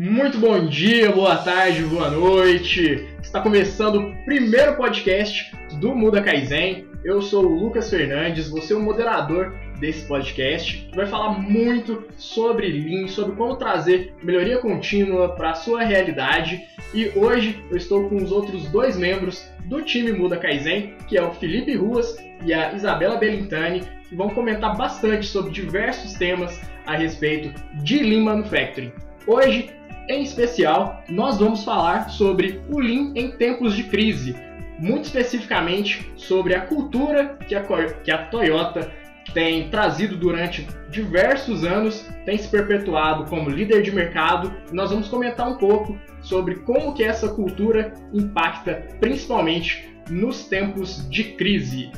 Muito 0.00 0.38
bom 0.38 0.64
dia, 0.64 1.10
boa 1.10 1.34
tarde, 1.38 1.82
boa 1.82 2.08
noite. 2.08 3.04
Está 3.20 3.40
começando 3.40 3.96
o 3.96 4.24
primeiro 4.24 4.76
podcast 4.76 5.50
do 5.80 5.92
Muda 5.92 6.22
Kaizen. 6.22 6.86
Eu 7.02 7.20
sou 7.20 7.44
o 7.44 7.64
Lucas 7.64 7.90
Fernandes, 7.90 8.48
você 8.48 8.74
é 8.74 8.76
o 8.76 8.80
moderador 8.80 9.52
desse 9.80 10.06
podcast. 10.06 10.88
Vai 10.94 11.04
falar 11.06 11.30
muito 11.40 12.04
sobre 12.16 12.68
Lean, 12.68 13.08
sobre 13.08 13.34
como 13.34 13.56
trazer 13.56 14.14
melhoria 14.22 14.58
contínua 14.58 15.34
para 15.34 15.50
a 15.50 15.54
sua 15.54 15.82
realidade. 15.82 16.60
E 16.94 17.10
hoje 17.16 17.60
eu 17.68 17.76
estou 17.76 18.08
com 18.08 18.18
os 18.18 18.30
outros 18.30 18.68
dois 18.68 18.96
membros 18.96 19.50
do 19.64 19.82
time 19.82 20.12
Muda 20.12 20.36
Kaizen, 20.36 20.94
que 21.08 21.18
é 21.18 21.22
o 21.24 21.32
Felipe 21.32 21.74
Ruas 21.74 22.16
e 22.44 22.54
a 22.54 22.72
Isabela 22.72 23.16
Belintani, 23.16 23.82
que 24.08 24.14
vão 24.14 24.30
comentar 24.30 24.76
bastante 24.76 25.26
sobre 25.26 25.50
diversos 25.50 26.12
temas 26.12 26.60
a 26.86 26.94
respeito 26.94 27.52
de 27.82 27.98
Lean 27.98 28.22
Manufacturing. 28.22 28.92
Hoje 29.26 29.76
em 30.08 30.22
especial, 30.22 31.04
nós 31.08 31.38
vamos 31.38 31.64
falar 31.64 32.08
sobre 32.08 32.60
o 32.68 32.78
Lean 32.78 33.12
em 33.14 33.30
tempos 33.30 33.74
de 33.74 33.84
crise, 33.84 34.34
muito 34.78 35.04
especificamente 35.04 36.10
sobre 36.16 36.54
a 36.54 36.62
cultura 36.62 37.36
que 37.46 37.54
a, 37.54 37.62
que 38.02 38.10
a 38.10 38.26
Toyota 38.26 38.90
tem 39.34 39.68
trazido 39.68 40.16
durante 40.16 40.66
diversos 40.90 41.62
anos, 41.62 42.08
tem 42.24 42.38
se 42.38 42.48
perpetuado 42.48 43.24
como 43.26 43.50
líder 43.50 43.82
de 43.82 43.92
mercado. 43.92 44.50
Nós 44.72 44.90
vamos 44.90 45.08
comentar 45.08 45.46
um 45.46 45.56
pouco 45.56 45.98
sobre 46.22 46.56
como 46.60 46.94
que 46.94 47.04
essa 47.04 47.28
cultura 47.28 47.92
impacta 48.12 48.86
principalmente 49.00 49.94
nos 50.08 50.44
tempos 50.46 51.06
de 51.10 51.24
crise. 51.24 51.92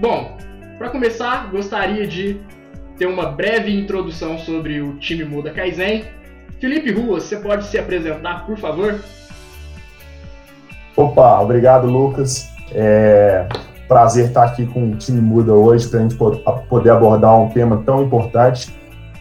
Bom, 0.00 0.38
para 0.78 0.88
começar, 0.88 1.50
gostaria 1.50 2.06
de 2.06 2.40
ter 2.96 3.06
uma 3.06 3.26
breve 3.26 3.70
introdução 3.70 4.38
sobre 4.38 4.80
o 4.80 4.96
time 4.98 5.24
Muda 5.24 5.50
Kaizen 5.50 6.19
Felipe 6.60 6.92
Ruas, 6.92 7.24
você 7.24 7.36
pode 7.36 7.64
se 7.64 7.78
apresentar, 7.78 8.44
por 8.44 8.58
favor? 8.58 9.00
Opa, 10.94 11.40
obrigado, 11.40 11.86
Lucas. 11.86 12.50
É 12.72 13.46
prazer 13.90 14.26
estar 14.26 14.44
aqui 14.44 14.66
com 14.66 14.92
o 14.92 14.96
time 14.96 15.20
Muda 15.20 15.52
hoje 15.52 15.88
para 15.88 15.98
a 15.98 16.02
gente 16.02 16.14
poder 16.14 16.90
abordar 16.90 17.36
um 17.40 17.48
tema 17.48 17.82
tão 17.84 18.04
importante, 18.04 18.72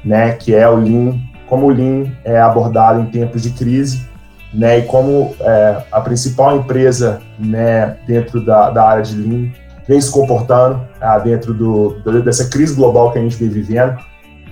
né, 0.06 0.34
que 0.34 0.54
é 0.54 0.70
o 0.70 0.76
Lean, 0.76 1.18
como 1.48 1.66
o 1.66 1.70
Lean 1.72 2.12
é 2.24 2.40
abordado 2.40 3.02
em 3.02 3.08
tempos 3.08 3.42
de 3.42 3.50
crise, 3.50 4.08
né, 4.54 4.78
e 4.78 4.82
como 4.84 5.36
é, 5.40 5.84
a 5.92 6.00
principal 6.02 6.56
empresa, 6.56 7.20
né, 7.40 7.98
dentro 8.06 8.46
da, 8.46 8.70
da 8.70 8.88
área 8.88 9.02
de 9.02 9.16
Lean 9.16 9.52
vem 9.88 10.00
se 10.00 10.12
comportando 10.12 10.88
ah, 11.02 11.18
dentro 11.18 11.52
do, 11.52 12.00
dessa 12.22 12.48
crise 12.48 12.76
global 12.76 13.12
que 13.12 13.18
a 13.18 13.22
gente 13.24 13.38
vem 13.38 13.50
vivendo. 13.50 13.98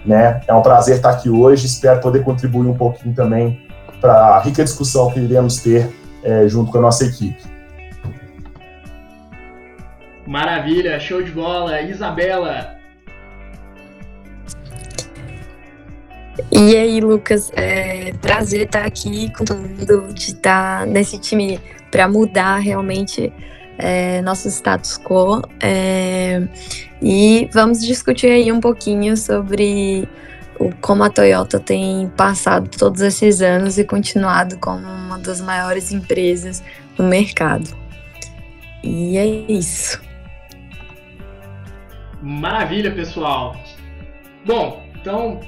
Né? 0.07 0.41
É 0.47 0.53
um 0.53 0.61
prazer 0.61 0.95
estar 0.95 1.09
aqui 1.09 1.29
hoje, 1.29 1.65
espero 1.65 1.99
poder 1.99 2.23
contribuir 2.23 2.65
um 2.65 2.77
pouquinho 2.77 3.13
também 3.13 3.61
para 3.99 4.37
a 4.37 4.39
rica 4.39 4.63
discussão 4.63 5.11
que 5.11 5.19
iremos 5.19 5.57
ter 5.57 5.89
é, 6.23 6.47
junto 6.47 6.71
com 6.71 6.77
a 6.77 6.81
nossa 6.81 7.03
equipe. 7.03 7.43
Maravilha, 10.25 10.97
show 10.99 11.21
de 11.21 11.31
bola. 11.31 11.81
Isabela. 11.81 12.77
E 16.51 16.75
aí, 16.75 17.01
Lucas, 17.01 17.51
é 17.55 18.13
prazer 18.21 18.65
estar 18.65 18.85
aqui 18.85 19.31
com 19.33 19.43
todo 19.43 19.59
mundo, 19.59 20.13
de 20.13 20.31
estar 20.31 20.85
nesse 20.85 21.17
time 21.17 21.59
para 21.91 22.07
mudar 22.07 22.57
realmente 22.57 23.33
é, 23.77 24.21
nosso 24.21 24.47
status 24.47 24.97
quo. 24.97 25.41
É, 25.59 26.47
e 27.01 27.49
vamos 27.53 27.81
discutir 27.81 28.27
aí 28.27 28.51
um 28.51 28.59
pouquinho 28.59 29.15
sobre 29.15 30.07
o, 30.59 30.71
como 30.81 31.03
a 31.03 31.09
Toyota 31.09 31.59
tem 31.59 32.09
passado 32.15 32.69
todos 32.69 33.01
esses 33.01 33.41
anos 33.41 33.77
e 33.77 33.83
continuado 33.83 34.57
como 34.57 34.85
uma 34.87 35.19
das 35.19 35.41
maiores 35.41 35.91
empresas 35.91 36.63
no 36.97 37.05
mercado. 37.05 37.69
E 38.83 39.17
é 39.17 39.25
isso. 39.25 40.01
Maravilha, 42.21 42.91
pessoal. 42.91 43.55
Bom, 44.45 44.83
então 44.99 45.39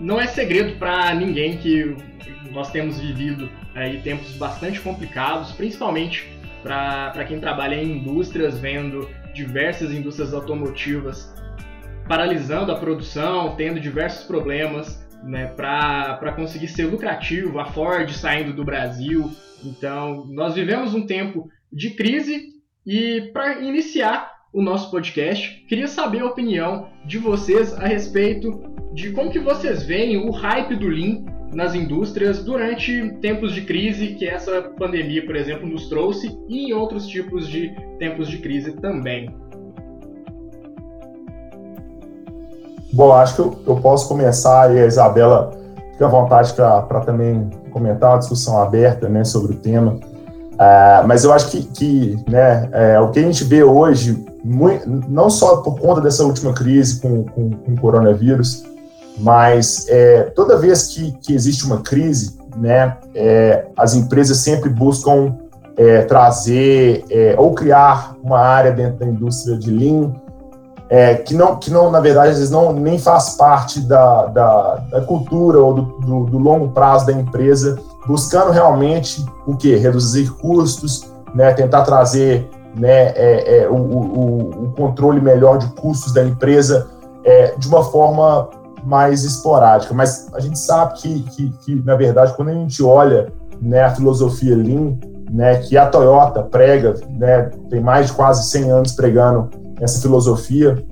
não 0.00 0.20
é 0.20 0.26
segredo 0.26 0.78
para 0.78 1.14
ninguém 1.14 1.56
que 1.58 1.96
nós 2.52 2.70
temos 2.70 2.98
vivido 2.98 3.50
aí 3.74 4.00
tempos 4.00 4.32
bastante 4.36 4.80
complicados, 4.80 5.52
principalmente 5.52 6.35
para 6.66 7.24
quem 7.24 7.38
trabalha 7.38 7.76
em 7.76 7.98
indústrias, 7.98 8.58
vendo 8.58 9.08
diversas 9.32 9.92
indústrias 9.92 10.34
automotivas 10.34 11.32
paralisando 12.08 12.72
a 12.72 12.76
produção, 12.76 13.54
tendo 13.56 13.80
diversos 13.80 14.24
problemas 14.26 15.04
né, 15.24 15.46
para 15.46 16.32
conseguir 16.34 16.68
ser 16.68 16.84
lucrativo, 16.84 17.58
a 17.58 17.66
Ford 17.66 18.10
saindo 18.10 18.52
do 18.52 18.64
Brasil. 18.64 19.30
Então, 19.64 20.26
nós 20.28 20.54
vivemos 20.54 20.94
um 20.94 21.06
tempo 21.06 21.48
de 21.72 21.90
crise 21.90 22.48
e 22.86 23.30
para 23.32 23.60
iniciar 23.60 24.32
o 24.52 24.62
nosso 24.62 24.90
podcast, 24.90 25.64
queria 25.68 25.88
saber 25.88 26.20
a 26.20 26.26
opinião 26.26 26.88
de 27.04 27.18
vocês 27.18 27.74
a 27.74 27.86
respeito 27.86 28.62
de 28.94 29.10
como 29.10 29.30
que 29.30 29.38
vocês 29.38 29.82
veem 29.82 30.16
o 30.16 30.30
hype 30.30 30.76
do 30.76 30.88
Lean 30.88 31.24
nas 31.52 31.74
indústrias 31.74 32.42
durante 32.42 33.10
tempos 33.20 33.52
de 33.52 33.62
crise 33.62 34.08
que 34.08 34.28
essa 34.28 34.62
pandemia, 34.78 35.24
por 35.24 35.36
exemplo, 35.36 35.66
nos 35.66 35.88
trouxe 35.88 36.38
e 36.48 36.70
em 36.70 36.72
outros 36.72 37.06
tipos 37.06 37.48
de 37.48 37.74
tempos 37.98 38.28
de 38.28 38.38
crise 38.38 38.72
também. 38.72 39.34
Bom, 42.92 43.12
acho 43.12 43.34
que 43.34 43.40
eu, 43.40 43.58
eu 43.66 43.76
posso 43.76 44.08
começar 44.08 44.74
e 44.74 44.80
a 44.80 44.86
Isabela 44.86 45.52
fica 45.92 46.06
à 46.06 46.08
vontade 46.08 46.52
para 46.54 47.00
também 47.00 47.50
comentar 47.70 48.12
uma 48.12 48.18
discussão 48.18 48.60
aberta 48.60 49.08
né, 49.08 49.24
sobre 49.24 49.52
o 49.52 49.56
tema. 49.56 49.98
Uh, 50.54 51.06
mas 51.06 51.24
eu 51.24 51.32
acho 51.32 51.50
que, 51.50 51.62
que 51.64 52.24
né, 52.30 52.68
é, 52.72 52.98
o 52.98 53.10
que 53.10 53.18
a 53.18 53.22
gente 53.22 53.44
vê 53.44 53.62
hoje, 53.62 54.24
muito, 54.42 54.88
não 54.88 55.28
só 55.28 55.58
por 55.58 55.78
conta 55.78 56.00
dessa 56.00 56.24
última 56.24 56.54
crise 56.54 57.00
com, 57.00 57.24
com, 57.24 57.50
com 57.50 57.72
o 57.72 57.80
coronavírus, 57.80 58.64
mas 59.18 59.86
é, 59.88 60.24
toda 60.34 60.58
vez 60.58 60.88
que, 60.88 61.12
que, 61.12 61.34
existe 61.34 61.64
uma 61.64 61.80
crise, 61.80 62.36
né, 62.56 62.96
é, 63.14 63.66
as 63.76 63.94
empresas 63.94 64.38
sempre 64.38 64.68
buscam 64.68 65.36
é, 65.76 66.02
trazer 66.02 67.04
é, 67.10 67.34
ou 67.38 67.54
criar 67.54 68.14
uma 68.22 68.38
área 68.38 68.72
dentro 68.72 68.98
da 68.98 69.06
indústria 69.06 69.56
de 69.56 69.70
Lean 69.70 70.12
é, 70.88 71.14
que, 71.16 71.34
não, 71.34 71.56
que 71.56 71.70
não, 71.70 71.90
na 71.90 71.98
verdade, 71.98 72.30
às 72.30 72.36
vezes 72.36 72.50
não 72.50 72.72
nem 72.72 72.98
faz 72.98 73.30
parte 73.30 73.80
da, 73.80 74.26
da, 74.26 74.74
da 74.90 75.00
cultura 75.00 75.58
ou 75.58 75.74
do, 75.74 75.82
do, 75.82 76.24
do, 76.26 76.38
longo 76.38 76.68
prazo 76.68 77.06
da 77.06 77.12
empresa, 77.12 77.76
buscando 78.06 78.52
realmente 78.52 79.24
o 79.46 79.56
que? 79.56 79.74
Reduzir 79.74 80.30
custos, 80.34 81.10
né, 81.34 81.52
tentar 81.52 81.82
trazer 81.82 82.48
né, 82.76 83.12
é, 83.16 83.66
o, 83.68 83.74
o, 83.74 84.64
o 84.66 84.72
controle 84.76 85.20
melhor 85.20 85.58
de 85.58 85.66
custos 85.74 86.12
da 86.12 86.22
empresa 86.22 86.88
de 87.58 87.66
uma 87.66 87.82
forma 87.82 88.48
mais 88.86 89.24
esporádica, 89.24 89.92
mas 89.92 90.32
a 90.32 90.38
gente 90.38 90.58
sabe 90.60 90.94
que, 91.00 91.22
que, 91.22 91.50
que, 91.64 91.74
na 91.84 91.96
verdade, 91.96 92.34
quando 92.36 92.50
a 92.50 92.54
gente 92.54 92.80
olha 92.84 93.32
né, 93.60 93.82
a 93.82 93.90
filosofia 93.90 94.54
Lean, 94.54 94.96
né, 95.28 95.56
que 95.56 95.76
a 95.76 95.86
Toyota 95.86 96.44
prega, 96.44 96.94
né, 97.10 97.50
tem 97.68 97.80
mais 97.80 98.06
de 98.06 98.12
quase 98.12 98.48
100 98.48 98.70
anos 98.70 98.92
pregando 98.92 99.50
essa 99.80 100.00
filosofia, 100.00 100.84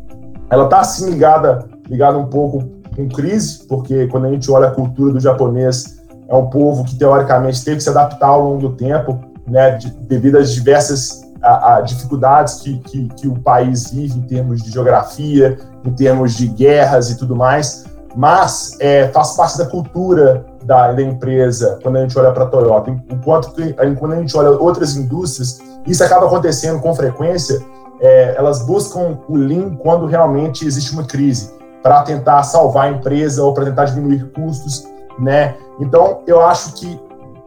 ela 0.50 0.64
está 0.64 0.80
assim 0.80 1.08
ligada, 1.08 1.68
ligada 1.88 2.18
um 2.18 2.26
pouco 2.26 2.64
com 2.96 3.08
crise, 3.08 3.64
porque 3.68 4.08
quando 4.08 4.26
a 4.26 4.30
gente 4.30 4.50
olha 4.50 4.68
a 4.68 4.72
cultura 4.72 5.12
do 5.12 5.20
japonês, 5.20 6.02
é 6.28 6.34
um 6.34 6.50
povo 6.50 6.84
que 6.84 6.98
teoricamente 6.98 7.64
teve 7.64 7.76
que 7.76 7.84
se 7.84 7.90
adaptar 7.90 8.26
ao 8.26 8.42
longo 8.42 8.68
do 8.68 8.76
tempo, 8.76 9.20
né, 9.46 9.76
de, 9.76 9.88
devido 10.08 10.38
às 10.38 10.52
diversas 10.52 11.22
a, 11.40 11.76
a 11.76 11.80
dificuldades 11.82 12.54
que, 12.54 12.78
que, 12.78 13.08
que, 13.08 13.28
o 13.28 13.38
país 13.38 13.90
vive 13.90 14.18
em 14.18 14.22
termos 14.22 14.62
de 14.62 14.72
geografia, 14.72 15.58
em 15.84 15.92
termos 15.92 16.34
de 16.34 16.46
guerras 16.46 17.10
e 17.10 17.18
tudo 17.18 17.36
mais, 17.36 17.84
mas 18.16 18.76
é, 18.80 19.08
faz 19.08 19.32
parte 19.36 19.58
da 19.58 19.66
cultura 19.66 20.44
da, 20.64 20.92
da, 20.92 21.02
empresa 21.02 21.78
quando 21.82 21.96
a 21.96 22.00
gente 22.00 22.18
olha 22.18 22.32
para 22.32 22.44
a 22.44 22.46
Toyota. 22.46 22.90
Enquanto 23.10 23.52
que, 23.52 23.72
quando 23.98 24.12
a 24.12 24.16
gente 24.16 24.36
olha 24.36 24.50
outras 24.50 24.96
indústrias, 24.96 25.60
isso 25.86 26.02
acaba 26.02 26.26
acontecendo 26.26 26.80
com 26.80 26.94
frequência, 26.94 27.60
é, 28.00 28.34
elas 28.36 28.62
buscam 28.62 29.18
o 29.28 29.36
Lean 29.36 29.74
quando 29.76 30.06
realmente 30.06 30.66
existe 30.66 30.92
uma 30.92 31.04
crise, 31.04 31.52
para 31.82 32.02
tentar 32.02 32.42
salvar 32.44 32.86
a 32.86 32.90
empresa 32.90 33.42
ou 33.42 33.52
para 33.52 33.64
tentar 33.66 33.84
diminuir 33.86 34.30
custos, 34.32 34.86
né? 35.18 35.54
Então, 35.80 36.22
eu 36.26 36.40
acho 36.40 36.72
que 36.74 36.98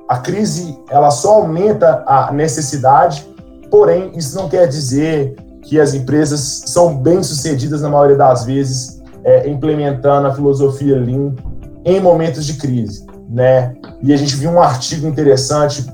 a 0.08 0.18
crise 0.20 0.78
ela 0.90 1.10
só 1.10 1.36
aumenta 1.36 2.04
a 2.06 2.32
necessidade 2.32 3.28
Porém, 3.70 4.12
isso 4.16 4.36
não 4.36 4.48
quer 4.48 4.68
dizer 4.68 5.36
que 5.68 5.80
as 5.80 5.94
empresas 5.94 6.64
são 6.66 6.98
bem-sucedidas, 6.98 7.82
na 7.82 7.90
maioria 7.90 8.16
das 8.16 8.46
vezes, 8.46 9.02
é, 9.24 9.50
implementando 9.50 10.28
a 10.28 10.34
filosofia 10.34 10.98
Lean 10.98 11.36
em 11.84 12.00
momentos 12.00 12.46
de 12.46 12.54
crise. 12.54 13.06
Né? 13.30 13.76
E 14.02 14.14
a 14.14 14.18
gente 14.18 14.34
viu 14.38 14.50
um 14.50 14.62
artigo 14.62 15.06
interessante 15.06 15.86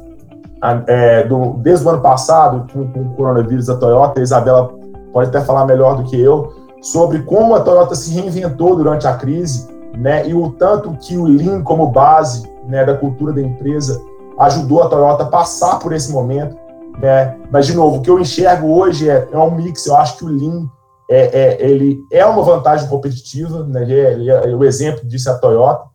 é, 0.88 1.24
do, 1.24 1.54
desde 1.58 1.86
o 1.86 1.90
ano 1.90 2.02
passado, 2.02 2.72
com, 2.72 2.88
com, 2.92 3.02
o 3.02 3.16
coronavírus 3.16 3.66
da 3.66 3.76
Toyota, 3.76 4.20
a 4.20 4.24
Isabela 4.24 4.72
pode 5.12 5.30
até 5.30 5.42
falar 5.42 5.66
melhor 5.66 5.98
do 5.98 6.04
que 6.04 6.22
eu, 6.22 6.54
sobre 6.80 7.24
como 7.24 7.56
a 7.56 7.62
Toyota 7.62 7.96
se 7.96 8.14
reinventou 8.14 8.76
durante 8.76 9.08
a 9.08 9.16
crise 9.16 9.68
né? 9.98 10.28
e 10.28 10.36
o 10.36 10.52
tanto 10.52 10.92
que 11.02 11.18
o 11.18 11.26
Lean 11.26 11.64
como 11.64 11.88
base 11.88 12.48
né, 12.68 12.86
da 12.86 12.96
cultura 12.96 13.34
da 13.34 13.42
empresa 13.42 14.00
ajudou 14.40 14.84
a 14.84 14.88
Toyota 14.88 15.24
a 15.24 15.28
passar 15.28 15.80
por 15.80 15.94
esse 15.94 16.12
momento. 16.12 16.56
Né? 17.00 17.38
Mas, 17.52 17.68
de 17.68 17.74
novo, 17.74 17.98
o 17.98 18.02
que 18.02 18.10
eu 18.10 18.20
enxergo 18.20 18.68
hoje 18.68 19.10
é, 19.10 19.28
é 19.32 19.38
um 19.38 19.52
mix. 19.52 19.86
Eu 19.86 19.96
acho 19.98 20.18
que 20.18 20.26
o 20.26 20.30
Lean 20.30 20.68
é, 21.10 21.40
é, 21.40 21.66
ele 21.70 22.00
é 22.12 22.26
uma 22.26 22.44
vantagem 22.44 22.88
competitiva, 22.88 23.64
né? 23.66 23.84
Ele 23.84 24.30
é, 24.30 24.50
é, 24.50 24.56
o 24.56 24.64
exemplo 24.64 25.06
disso 25.08 25.30
é 25.30 25.34
a 25.34 25.38
Toyota, 25.38 25.86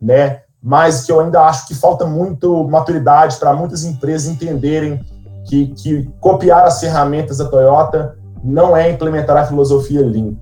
né? 0.00 0.40
mas 0.66 1.04
que 1.04 1.12
eu 1.12 1.20
ainda 1.20 1.42
acho 1.42 1.68
que 1.68 1.74
falta 1.74 2.06
muito 2.06 2.64
maturidade 2.64 3.36
para 3.36 3.52
muitas 3.52 3.84
empresas 3.84 4.32
entenderem 4.32 4.98
que, 5.46 5.66
que 5.74 6.10
copiar 6.18 6.64
as 6.64 6.80
ferramentas 6.80 7.36
da 7.36 7.44
Toyota 7.44 8.16
não 8.42 8.74
é 8.74 8.90
implementar 8.90 9.36
a 9.36 9.46
filosofia 9.46 10.00
Lean. 10.00 10.32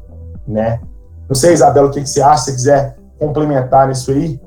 Né? 0.47 0.81
Não 1.29 1.35
sei, 1.35 1.53
Isabela, 1.53 1.89
o 1.89 1.91
que, 1.91 2.01
que 2.01 2.09
você 2.09 2.23
acha? 2.23 2.37
Se 2.37 2.45
você 2.45 2.53
quiser 2.53 2.97
complementar 3.19 3.89
nisso 3.89 4.13
aí. 4.13 4.41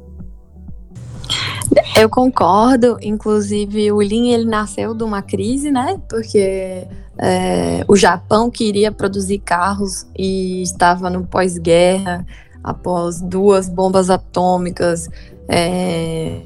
Eu 1.98 2.10
concordo, 2.10 2.98
inclusive 3.02 3.90
o 3.90 4.00
Lean 4.00 4.34
ele 4.34 4.44
nasceu 4.46 4.94
de 4.94 5.02
uma 5.02 5.22
crise, 5.22 5.72
né? 5.72 5.98
Porque 6.10 6.86
é, 7.18 7.86
o 7.88 7.96
Japão 7.96 8.52
queria 8.52 8.92
produzir 8.92 9.40
carros 9.40 10.06
e 10.14 10.62
estava 10.62 11.10
no 11.10 11.26
pós-guerra, 11.26 12.26
após 12.62 13.22
duas 13.22 13.70
bombas 13.70 14.10
atômicas. 14.10 15.08
É, 15.48 16.42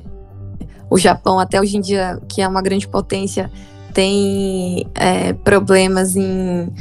o 0.88 1.00
Japão, 1.00 1.40
até 1.40 1.60
hoje 1.60 1.78
em 1.78 1.82
dia, 1.82 2.22
que 2.28 2.44
é 2.44 2.48
uma 2.48 2.62
grande 2.62 2.88
potência, 2.88 3.50
tem 3.92 4.86
é, 4.94 5.34
problemas 5.34 6.16
em 6.16 6.72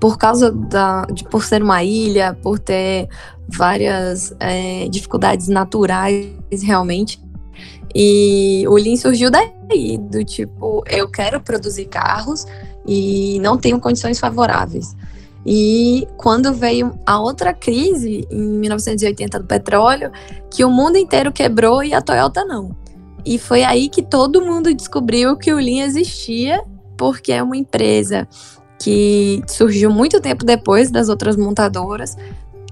por 0.00 0.18
causa 0.18 0.50
da, 0.50 1.02
de 1.06 1.22
por 1.22 1.44
ser 1.44 1.62
uma 1.62 1.82
ilha, 1.84 2.36
por 2.42 2.58
ter 2.58 3.08
várias 3.48 4.34
é, 4.40 4.88
dificuldades 4.88 5.48
naturais 5.48 6.28
realmente. 6.62 7.20
E 7.94 8.64
o 8.68 8.74
Lean 8.74 8.96
surgiu 8.96 9.30
daí, 9.30 9.98
do 9.98 10.24
tipo, 10.24 10.82
eu 10.88 11.08
quero 11.10 11.40
produzir 11.40 11.86
carros 11.86 12.46
e 12.86 13.38
não 13.40 13.58
tenho 13.58 13.80
condições 13.80 14.18
favoráveis. 14.18 14.96
E 15.44 16.06
quando 16.16 16.52
veio 16.52 16.98
a 17.06 17.18
outra 17.18 17.52
crise, 17.52 18.26
em 18.30 18.40
1980 18.40 19.40
do 19.40 19.46
petróleo, 19.46 20.12
que 20.50 20.64
o 20.64 20.70
mundo 20.70 20.96
inteiro 20.96 21.32
quebrou 21.32 21.82
e 21.82 21.94
a 21.94 22.02
Toyota 22.02 22.44
não. 22.44 22.76
E 23.24 23.38
foi 23.38 23.64
aí 23.64 23.88
que 23.88 24.02
todo 24.02 24.44
mundo 24.44 24.72
descobriu 24.74 25.36
que 25.36 25.52
o 25.52 25.56
Lean 25.56 25.84
existia, 25.84 26.62
porque 26.96 27.32
é 27.32 27.42
uma 27.42 27.56
empresa 27.56 28.28
que 28.78 29.42
surgiu 29.46 29.90
muito 29.90 30.20
tempo 30.20 30.44
depois 30.44 30.90
das 30.90 31.08
outras 31.08 31.36
montadoras, 31.36 32.16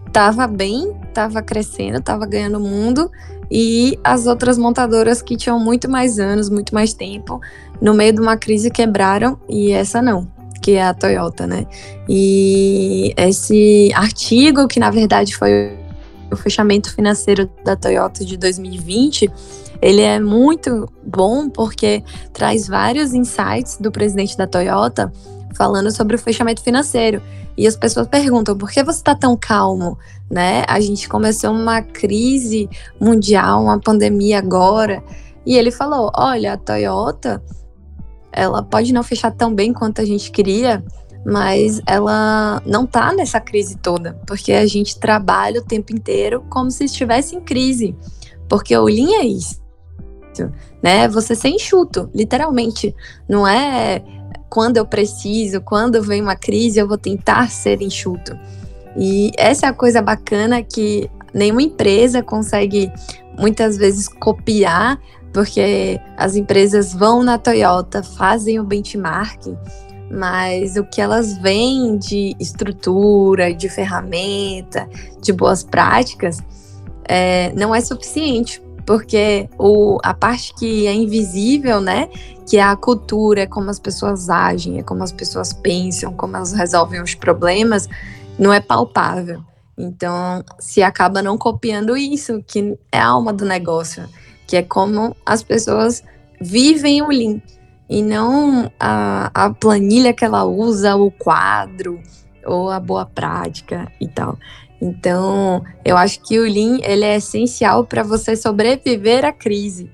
estava 0.06 0.46
bem, 0.46 0.96
estava 1.06 1.42
crescendo, 1.42 1.98
estava 1.98 2.24
ganhando 2.26 2.58
mundo, 2.58 3.10
e 3.50 3.98
as 4.04 4.26
outras 4.26 4.58
montadoras 4.58 5.22
que 5.22 5.36
tinham 5.36 5.58
muito 5.58 5.88
mais 5.88 6.18
anos, 6.18 6.50
muito 6.50 6.74
mais 6.74 6.92
tempo, 6.92 7.40
no 7.80 7.94
meio 7.94 8.12
de 8.12 8.20
uma 8.20 8.36
crise 8.36 8.70
quebraram, 8.70 9.38
e 9.48 9.70
essa 9.72 10.02
não, 10.02 10.28
que 10.60 10.72
é 10.72 10.82
a 10.82 10.94
Toyota, 10.94 11.46
né? 11.46 11.66
E 12.08 13.14
esse 13.16 13.90
artigo, 13.94 14.66
que 14.68 14.78
na 14.78 14.90
verdade 14.90 15.36
foi 15.36 15.76
o 16.30 16.36
fechamento 16.36 16.94
financeiro 16.94 17.48
da 17.64 17.74
Toyota 17.74 18.24
de 18.24 18.36
2020, 18.36 19.30
ele 19.80 20.02
é 20.02 20.18
muito 20.20 20.90
bom 21.02 21.48
porque 21.48 22.02
traz 22.32 22.66
vários 22.66 23.14
insights 23.14 23.78
do 23.80 23.90
presidente 23.90 24.36
da 24.36 24.46
Toyota 24.46 25.12
falando 25.54 25.90
sobre 25.90 26.16
o 26.16 26.18
fechamento 26.18 26.62
financeiro. 26.62 27.22
E 27.56 27.66
as 27.66 27.76
pessoas 27.76 28.06
perguntam: 28.06 28.56
por 28.56 28.70
que 28.70 28.82
você 28.82 28.98
está 28.98 29.14
tão 29.14 29.36
calmo? 29.36 29.98
Né? 30.30 30.64
A 30.68 30.78
gente 30.80 31.08
começou 31.08 31.50
uma 31.50 31.82
crise 31.82 32.68
mundial, 33.00 33.62
uma 33.62 33.80
pandemia 33.80 34.38
agora. 34.38 35.02
E 35.44 35.56
ele 35.56 35.70
falou: 35.70 36.10
olha, 36.14 36.52
a 36.52 36.56
Toyota, 36.56 37.42
ela 38.32 38.62
pode 38.62 38.92
não 38.92 39.02
fechar 39.02 39.32
tão 39.32 39.54
bem 39.54 39.72
quanto 39.72 40.00
a 40.00 40.04
gente 40.04 40.30
queria, 40.30 40.84
mas 41.26 41.80
ela 41.86 42.62
não 42.64 42.84
está 42.84 43.12
nessa 43.12 43.40
crise 43.40 43.76
toda, 43.76 44.18
porque 44.26 44.52
a 44.52 44.66
gente 44.66 44.98
trabalha 44.98 45.60
o 45.60 45.64
tempo 45.64 45.92
inteiro 45.92 46.44
como 46.48 46.70
se 46.70 46.84
estivesse 46.84 47.34
em 47.34 47.40
crise. 47.40 47.96
Porque 48.48 48.76
o 48.76 48.84
Lean 48.84 49.20
é 49.20 49.26
isso, 49.26 49.60
né? 50.82 51.08
Você 51.08 51.34
ser 51.34 51.48
enxuto, 51.48 52.08
literalmente. 52.14 52.94
Não 53.28 53.46
é 53.46 54.02
quando 54.48 54.76
eu 54.76 54.86
preciso, 54.86 55.60
quando 55.60 56.02
vem 56.02 56.22
uma 56.22 56.36
crise, 56.36 56.78
eu 56.78 56.88
vou 56.88 56.98
tentar 56.98 57.50
ser 57.50 57.82
enxuto. 57.82 58.38
E 58.96 59.30
essa 59.36 59.66
é 59.66 59.68
a 59.68 59.72
coisa 59.72 60.02
bacana 60.02 60.62
que 60.62 61.10
nenhuma 61.32 61.62
empresa 61.62 62.22
consegue 62.22 62.90
muitas 63.38 63.76
vezes 63.76 64.08
copiar, 64.08 64.98
porque 65.32 66.00
as 66.16 66.34
empresas 66.34 66.92
vão 66.92 67.22
na 67.22 67.38
Toyota, 67.38 68.02
fazem 68.02 68.58
o 68.58 68.64
benchmark, 68.64 69.46
mas 70.10 70.76
o 70.76 70.84
que 70.84 71.00
elas 71.00 71.36
veem 71.38 71.98
de 71.98 72.34
estrutura, 72.40 73.54
de 73.54 73.68
ferramenta, 73.68 74.88
de 75.20 75.32
boas 75.32 75.62
práticas, 75.62 76.38
é, 77.04 77.52
não 77.54 77.74
é 77.74 77.80
suficiente 77.80 78.60
porque 78.88 79.50
o, 79.58 79.98
a 80.02 80.14
parte 80.14 80.54
que 80.54 80.86
é 80.86 80.94
invisível, 80.94 81.78
né, 81.78 82.08
que 82.48 82.56
é 82.56 82.62
a 82.62 82.74
cultura, 82.74 83.42
é 83.42 83.46
como 83.46 83.68
as 83.68 83.78
pessoas 83.78 84.30
agem, 84.30 84.78
é 84.78 84.82
como 84.82 85.04
as 85.04 85.12
pessoas 85.12 85.52
pensam, 85.52 86.14
como 86.14 86.34
elas 86.34 86.54
resolvem 86.54 87.02
os 87.02 87.14
problemas, 87.14 87.86
não 88.38 88.50
é 88.50 88.60
palpável. 88.60 89.44
Então, 89.76 90.42
se 90.58 90.82
acaba 90.82 91.20
não 91.20 91.36
copiando 91.36 91.98
isso, 91.98 92.42
que 92.46 92.78
é 92.90 92.98
a 92.98 93.08
alma 93.08 93.30
do 93.30 93.44
negócio, 93.44 94.08
que 94.46 94.56
é 94.56 94.62
como 94.62 95.14
as 95.26 95.42
pessoas 95.42 96.02
vivem 96.40 97.02
o 97.02 97.08
Lean, 97.08 97.42
e 97.90 98.00
não 98.00 98.72
a, 98.80 99.30
a 99.34 99.50
planilha 99.50 100.14
que 100.14 100.24
ela 100.24 100.44
usa, 100.44 100.96
o 100.96 101.10
quadro, 101.10 102.00
ou 102.42 102.70
a 102.70 102.80
boa 102.80 103.04
prática 103.04 103.92
e 104.00 104.08
tal. 104.08 104.38
Então, 104.80 105.64
eu 105.84 105.96
acho 105.96 106.20
que 106.22 106.38
o 106.38 106.42
Lean 106.42 106.78
ele 106.82 107.04
é 107.04 107.16
essencial 107.16 107.84
para 107.84 108.02
você 108.02 108.36
sobreviver 108.36 109.24
à 109.24 109.32
crise. 109.32 109.90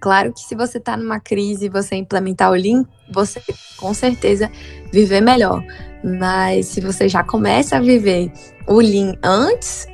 Claro 0.00 0.32
que 0.32 0.40
se 0.40 0.54
você 0.54 0.78
está 0.78 0.96
numa 0.96 1.18
crise 1.18 1.66
e 1.66 1.68
você 1.68 1.96
implementar 1.96 2.52
o 2.52 2.54
Lean, 2.54 2.84
você 3.12 3.42
com 3.76 3.92
certeza 3.92 4.50
viver 4.92 5.20
melhor. 5.20 5.64
Mas 6.04 6.66
se 6.66 6.80
você 6.80 7.08
já 7.08 7.24
começa 7.24 7.76
a 7.76 7.80
viver 7.80 8.30
o 8.66 8.80
Lean 8.80 9.16
antes, 9.22 9.88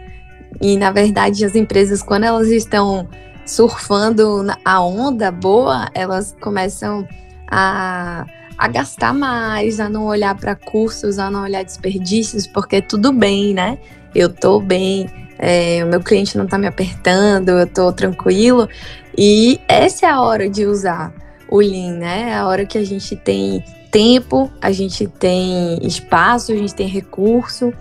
e 0.60 0.76
na 0.76 0.90
verdade 0.90 1.44
as 1.44 1.56
empresas, 1.56 2.02
quando 2.02 2.24
elas 2.24 2.48
estão 2.48 3.08
surfando 3.46 4.46
a 4.64 4.82
onda 4.82 5.30
boa, 5.30 5.88
elas 5.94 6.36
começam 6.40 7.06
a, 7.50 8.26
a 8.56 8.68
gastar 8.68 9.12
mais, 9.12 9.80
a 9.80 9.88
não 9.88 10.06
olhar 10.06 10.34
para 10.34 10.54
cursos, 10.54 11.18
a 11.18 11.30
não 11.30 11.42
olhar 11.42 11.64
desperdícios, 11.64 12.46
porque 12.46 12.80
tudo 12.80 13.12
bem, 13.12 13.54
né? 13.54 13.78
eu 14.14 14.32
tô 14.32 14.60
bem, 14.60 15.10
é, 15.38 15.82
o 15.84 15.88
meu 15.88 16.00
cliente 16.00 16.38
não 16.38 16.46
tá 16.46 16.56
me 16.56 16.66
apertando, 16.66 17.50
eu 17.50 17.66
tô 17.66 17.92
tranquilo. 17.92 18.68
E 19.16 19.60
essa 19.68 20.06
é 20.06 20.08
a 20.08 20.20
hora 20.20 20.48
de 20.48 20.64
usar 20.64 21.12
o 21.48 21.58
Lean, 21.58 21.94
né? 21.94 22.30
É 22.30 22.34
a 22.36 22.46
hora 22.46 22.64
que 22.64 22.78
a 22.78 22.84
gente 22.84 23.16
tem 23.16 23.62
tempo, 23.90 24.50
a 24.60 24.70
gente 24.70 25.06
tem 25.06 25.78
espaço, 25.84 26.52
a 26.52 26.56
gente 26.56 26.74
tem 26.74 26.86
recurso, 26.86 27.72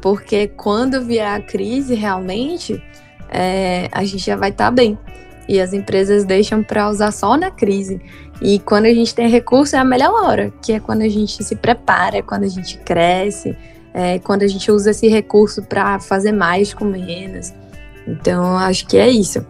porque 0.00 0.48
quando 0.48 1.04
vier 1.04 1.28
a 1.28 1.40
crise 1.40 1.94
realmente, 1.94 2.82
é, 3.30 3.88
a 3.92 4.04
gente 4.04 4.24
já 4.24 4.36
vai 4.36 4.50
estar 4.50 4.66
tá 4.66 4.70
bem. 4.70 4.98
E 5.48 5.60
as 5.60 5.72
empresas 5.72 6.24
deixam 6.24 6.60
para 6.62 6.88
usar 6.90 7.12
só 7.12 7.36
na 7.36 7.52
crise. 7.52 8.00
E 8.40 8.58
quando 8.58 8.84
a 8.84 8.92
gente 8.92 9.14
tem 9.14 9.28
recurso 9.28 9.76
é 9.76 9.78
a 9.78 9.84
melhor 9.84 10.12
hora, 10.12 10.52
que 10.62 10.72
é 10.72 10.80
quando 10.80 11.02
a 11.02 11.08
gente 11.08 11.42
se 11.42 11.56
prepara, 11.56 12.22
quando 12.22 12.44
a 12.44 12.48
gente 12.48 12.78
cresce, 12.78 13.56
é, 13.94 14.18
quando 14.18 14.42
a 14.42 14.46
gente 14.46 14.70
usa 14.70 14.90
esse 14.90 15.08
recurso 15.08 15.62
para 15.62 15.98
fazer 15.98 16.32
mais 16.32 16.74
com 16.74 16.84
menos. 16.84 17.52
Então, 18.06 18.56
acho 18.58 18.86
que 18.86 18.98
é 18.98 19.08
isso. 19.08 19.44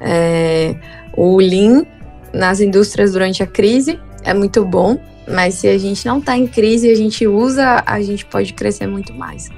É, 0.00 0.74
o 1.16 1.36
Lean 1.38 1.86
nas 2.34 2.60
indústrias 2.60 3.12
durante 3.12 3.42
a 3.42 3.46
crise 3.46 4.00
é 4.24 4.34
muito 4.34 4.64
bom, 4.64 4.98
mas 5.28 5.54
se 5.54 5.68
a 5.68 5.78
gente 5.78 6.04
não 6.04 6.18
está 6.18 6.36
em 6.36 6.46
crise 6.46 6.88
e 6.88 6.90
a 6.90 6.96
gente 6.96 7.26
usa, 7.26 7.82
a 7.86 8.00
gente 8.00 8.26
pode 8.26 8.52
crescer 8.54 8.86
muito 8.86 9.14
mais. 9.14 9.48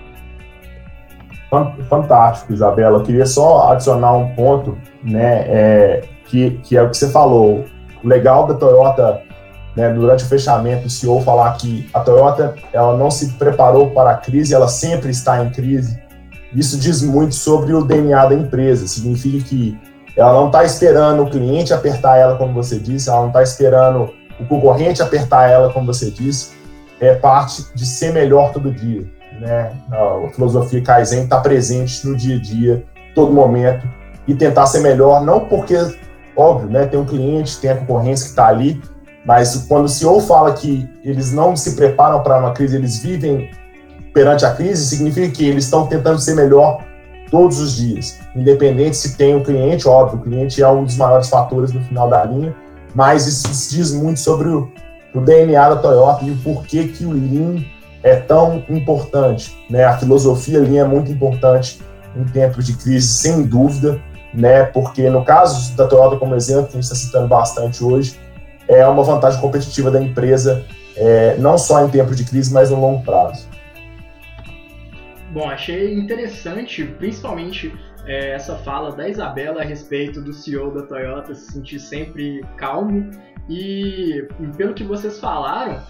Fantástico, 1.89 2.53
Isabela. 2.53 2.99
Eu 2.99 3.03
queria 3.03 3.27
só 3.27 3.71
adicionar 3.73 4.13
um 4.13 4.35
ponto, 4.35 4.77
né, 5.03 5.45
é, 5.47 6.05
que, 6.27 6.59
que 6.63 6.77
é 6.77 6.83
o 6.83 6.91
que 6.91 6.97
você 6.97 7.11
falou. 7.11 7.65
O 8.05 8.09
legal 8.09 8.47
da 8.47 8.55
Toyota 8.55 9.23
né, 9.77 9.93
durante 9.93 10.25
o 10.25 10.27
fechamento, 10.29 10.87
o 10.87 10.91
CEO 10.91 11.21
falar 11.23 11.53
que 11.55 11.89
a 11.93 12.01
Toyota 12.01 12.55
ela 12.73 12.97
não 12.97 13.11
se 13.11 13.33
preparou 13.33 13.91
para 13.91 14.11
a 14.11 14.17
crise, 14.17 14.55
ela 14.55 14.69
sempre 14.69 15.11
está 15.11 15.43
em 15.43 15.51
crise. 15.51 15.99
Isso 16.55 16.79
diz 16.79 17.03
muito 17.03 17.35
sobre 17.35 17.75
o 17.75 17.85
DNA 17.85 18.27
da 18.27 18.35
empresa. 18.35 18.87
Significa 18.87 19.45
que 19.45 19.77
ela 20.17 20.33
não 20.33 20.47
está 20.47 20.63
esperando 20.63 21.25
o 21.25 21.31
cliente 21.31 21.73
apertar 21.73 22.17
ela, 22.17 22.37
como 22.37 22.55
você 22.55 22.79
disse, 22.79 23.09
ela 23.09 23.23
não 23.23 23.29
está 23.29 23.43
esperando 23.43 24.11
o 24.39 24.45
concorrente 24.47 25.03
apertar 25.03 25.51
ela, 25.51 25.73
como 25.73 25.87
você 25.87 26.11
disse. 26.11 26.55
É 27.01 27.15
parte 27.15 27.65
de 27.75 27.85
ser 27.85 28.13
melhor 28.13 28.53
todo 28.53 28.71
dia. 28.71 29.05
Né? 29.41 29.73
A 29.91 30.29
filosofia 30.33 30.81
Kaizen 30.81 31.25
está 31.25 31.41
presente 31.41 32.07
no 32.07 32.17
dia 32.17 32.37
a 32.37 32.41
dia, 32.41 32.85
todo 33.15 33.33
momento, 33.33 33.89
e 34.29 34.35
tentar 34.35 34.67
ser 34.67 34.81
melhor, 34.81 35.25
não 35.25 35.41
porque 35.41 35.77
óbvio, 36.37 36.69
né? 36.69 36.87
Tem 36.87 36.99
um 36.99 37.05
cliente, 37.05 37.59
tem 37.59 37.71
a 37.71 37.77
concorrência 37.77 38.25
que 38.25 38.31
está 38.31 38.49
ali, 38.49 38.81
mas 39.25 39.67
quando 39.69 39.87
o 39.87 39.89
CEO 39.89 40.21
fala 40.21 40.53
que 40.53 40.89
eles 41.03 41.33
não 41.33 41.57
se 41.57 41.75
preparam 41.75 42.23
para 42.23 42.39
uma 42.39 42.53
crise, 42.53 42.77
eles 42.77 42.99
vivem 42.99 43.51
perante 44.13 44.45
a 44.45 44.53
crise, 44.53 44.87
significa 44.87 45.29
que 45.29 45.49
eles 45.49 45.65
estão 45.65 45.87
tentando 45.87 46.19
ser 46.19 46.35
melhor 46.35 46.85
todos 47.31 47.59
os 47.59 47.77
dias, 47.77 48.19
independente 48.37 48.97
se 48.97 49.17
tem 49.17 49.35
o 49.35 49.39
um 49.39 49.43
cliente, 49.43 49.89
óbvio, 49.89 50.21
o 50.21 50.23
cliente 50.23 50.63
é 50.63 50.69
um 50.69 50.85
dos 50.85 50.97
maiores 50.97 51.29
fatores 51.29 51.73
no 51.73 51.81
final 51.83 52.09
da 52.09 52.25
linha, 52.25 52.55
mas 52.95 53.27
isso 53.27 53.75
diz 53.75 53.93
muito 53.93 54.21
sobre 54.21 54.49
o, 54.49 54.71
o 55.13 55.21
DNA 55.21 55.71
da 55.71 55.77
Toyota 55.77 56.25
e 56.25 56.31
o 56.31 56.37
porquê 56.37 56.85
que 56.89 57.05
o 57.05 57.11
Lean 57.11 57.65
é 58.05 58.15
tão 58.17 58.63
importante, 58.69 59.57
né? 59.69 59.85
A 59.85 59.99
filosofia 59.99 60.61
Lean 60.61 60.85
é 60.85 60.87
muito 60.87 61.11
importante 61.11 61.81
em 62.15 62.23
tempos 62.25 62.67
de 62.67 62.75
crise, 62.75 63.09
sem 63.09 63.43
dúvida, 63.43 64.01
né? 64.35 64.65
Porque 64.65 65.09
no 65.09 65.25
caso 65.25 65.77
da 65.77 65.87
Toyota 65.87 66.17
como 66.17 66.35
exemplo, 66.35 66.65
que 66.65 66.73
a 66.73 66.81
gente 66.81 66.85
está 66.85 66.97
citando 66.97 67.29
bastante 67.29 67.83
hoje, 67.83 68.19
é 68.69 68.87
uma 68.87 69.03
vantagem 69.03 69.41
competitiva 69.41 69.91
da 69.91 70.03
empresa, 70.03 70.65
é, 70.97 71.37
não 71.37 71.57
só 71.57 71.85
em 71.85 71.91
tempos 71.91 72.17
de 72.17 72.25
crise, 72.25 72.53
mas 72.53 72.71
no 72.71 72.81
longo 72.81 73.05
prazo. 73.05 73.49
Bom, 75.33 75.49
achei 75.49 75.95
interessante, 75.95 76.85
principalmente 76.85 77.75
é, 78.07 78.33
essa 78.33 78.57
fala 78.57 78.93
da 78.93 79.09
Isabela 79.09 79.63
a 79.63 79.65
respeito 79.65 80.21
do 80.21 80.33
CEO 80.33 80.73
da 80.73 80.83
Toyota 80.83 81.35
se 81.35 81.53
sentir 81.53 81.81
sempre 81.81 82.45
calmo 82.57 83.11
e 83.49 84.27
pelo 84.57 84.75
que 84.75 84.85
vocês 84.85 85.19
falaram, 85.19 85.83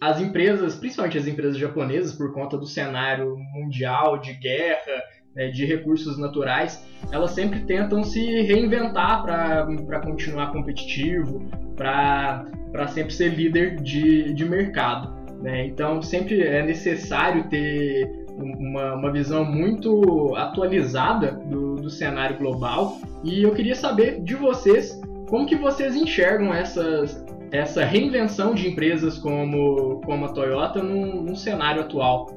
as 0.00 0.20
empresas, 0.20 0.76
principalmente 0.76 1.18
as 1.18 1.26
empresas 1.26 1.58
japonesas, 1.58 2.12
por 2.12 2.32
conta 2.32 2.56
do 2.56 2.66
cenário 2.66 3.36
mundial 3.52 4.18
de 4.18 4.32
guerra, 4.34 5.02
de 5.46 5.64
recursos 5.64 6.18
naturais, 6.18 6.84
elas 7.12 7.30
sempre 7.30 7.60
tentam 7.60 8.02
se 8.02 8.42
reinventar 8.42 9.22
para 9.22 10.00
continuar 10.00 10.50
competitivo, 10.52 11.48
para 11.76 12.88
sempre 12.88 13.12
ser 13.12 13.28
líder 13.28 13.76
de, 13.80 14.34
de 14.34 14.44
mercado. 14.44 15.16
Né? 15.40 15.66
Então, 15.66 16.02
sempre 16.02 16.42
é 16.42 16.64
necessário 16.64 17.48
ter 17.48 18.26
uma, 18.36 18.94
uma 18.94 19.12
visão 19.12 19.44
muito 19.44 20.34
atualizada 20.36 21.32
do, 21.32 21.76
do 21.76 21.90
cenário 21.90 22.36
global. 22.36 22.98
E 23.24 23.42
eu 23.42 23.52
queria 23.52 23.74
saber 23.74 24.20
de 24.22 24.34
vocês 24.34 25.00
como 25.28 25.46
que 25.46 25.56
vocês 25.56 25.94
enxergam 25.94 26.52
essas, 26.52 27.24
essa 27.50 27.84
reinvenção 27.84 28.54
de 28.54 28.68
empresas 28.68 29.18
como, 29.18 30.00
como 30.04 30.24
a 30.24 30.28
Toyota 30.28 30.82
no, 30.82 31.22
no 31.22 31.36
cenário 31.36 31.82
atual. 31.82 32.36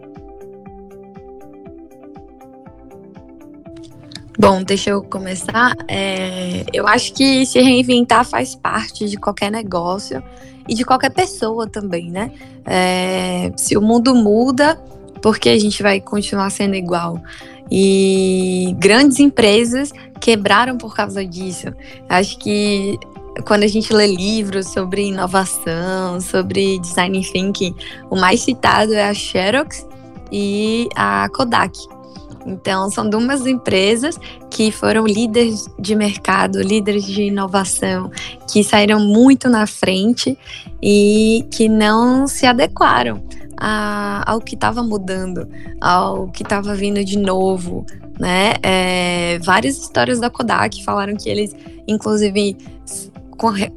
Bom, 4.41 4.63
deixa 4.63 4.89
eu 4.89 5.03
começar. 5.03 5.75
É, 5.87 6.65
eu 6.73 6.87
acho 6.87 7.13
que 7.13 7.45
se 7.45 7.61
reinventar 7.61 8.25
faz 8.25 8.55
parte 8.55 9.07
de 9.07 9.15
qualquer 9.15 9.51
negócio 9.51 10.23
e 10.67 10.73
de 10.73 10.83
qualquer 10.83 11.11
pessoa 11.11 11.67
também, 11.67 12.09
né? 12.09 12.31
É, 12.65 13.51
se 13.55 13.77
o 13.77 13.81
mundo 13.83 14.15
muda, 14.15 14.81
porque 15.21 15.47
a 15.47 15.59
gente 15.59 15.83
vai 15.83 16.01
continuar 16.01 16.49
sendo 16.49 16.73
igual. 16.73 17.21
E 17.69 18.75
grandes 18.79 19.19
empresas 19.19 19.91
quebraram 20.19 20.75
por 20.75 20.95
causa 20.95 21.23
disso. 21.23 21.67
Acho 22.09 22.39
que 22.39 22.97
quando 23.45 23.61
a 23.61 23.67
gente 23.67 23.93
lê 23.93 24.07
livros 24.07 24.69
sobre 24.69 25.03
inovação, 25.03 26.19
sobre 26.19 26.79
design 26.79 27.21
thinking, 27.31 27.75
o 28.09 28.15
mais 28.15 28.41
citado 28.41 28.91
é 28.91 29.07
a 29.07 29.13
Xerox 29.13 29.85
e 30.31 30.89
a 30.95 31.29
Kodak. 31.29 32.00
Então, 32.45 32.89
são 32.89 33.09
duas 33.09 33.45
empresas 33.45 34.19
que 34.49 34.71
foram 34.71 35.05
líderes 35.05 35.67
de 35.79 35.95
mercado, 35.95 36.61
líderes 36.61 37.05
de 37.05 37.23
inovação, 37.23 38.11
que 38.51 38.63
saíram 38.63 38.99
muito 38.99 39.49
na 39.49 39.67
frente 39.67 40.37
e 40.81 41.45
que 41.51 41.69
não 41.69 42.27
se 42.27 42.45
adequaram 42.45 43.23
a, 43.57 44.23
ao 44.25 44.41
que 44.41 44.55
estava 44.55 44.81
mudando, 44.81 45.47
ao 45.79 46.27
que 46.29 46.43
estava 46.43 46.73
vindo 46.73 47.03
de 47.05 47.17
novo, 47.17 47.85
né? 48.19 48.53
É, 48.63 49.39
várias 49.39 49.77
histórias 49.77 50.19
da 50.19 50.29
Kodak 50.29 50.83
falaram 50.83 51.15
que 51.15 51.29
eles, 51.29 51.55
inclusive, 51.87 52.57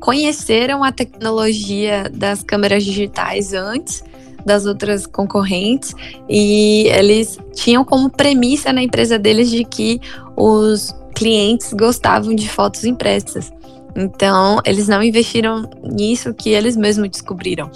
conheceram 0.01 0.85
a 0.85 0.93
tecnologia 0.93 2.11
das 2.13 2.43
câmeras 2.43 2.85
digitais 2.85 3.53
antes 3.53 4.03
das 4.45 4.67
outras 4.67 5.07
concorrentes 5.07 5.95
e 6.29 6.89
eles 6.89 7.39
tinham 7.55 7.85
como 7.85 8.11
premissa 8.11 8.73
na 8.73 8.83
empresa 8.83 9.19
deles 9.19 9.51
de 9.51 9.65
que 9.65 10.01
os 10.37 10.95
clientes 11.15 11.73
gostavam 11.73 12.35
de 12.35 12.49
fotos 12.49 12.85
impressas. 12.85 13.53
Então, 13.97 14.61
eles 14.65 14.89
não 14.89 15.03
investiram 15.03 15.69
nisso 15.83 16.35
que 16.35 16.51
eles 16.51 16.77
mesmos 16.77 17.09
descobriram. 17.09 17.71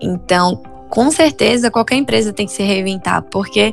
Então, 0.00 0.62
com 0.88 1.10
certeza 1.10 1.70
qualquer 1.70 1.96
empresa 1.96 2.32
tem 2.32 2.46
que 2.46 2.52
se 2.52 2.62
reinventar, 2.62 3.22
porque 3.30 3.72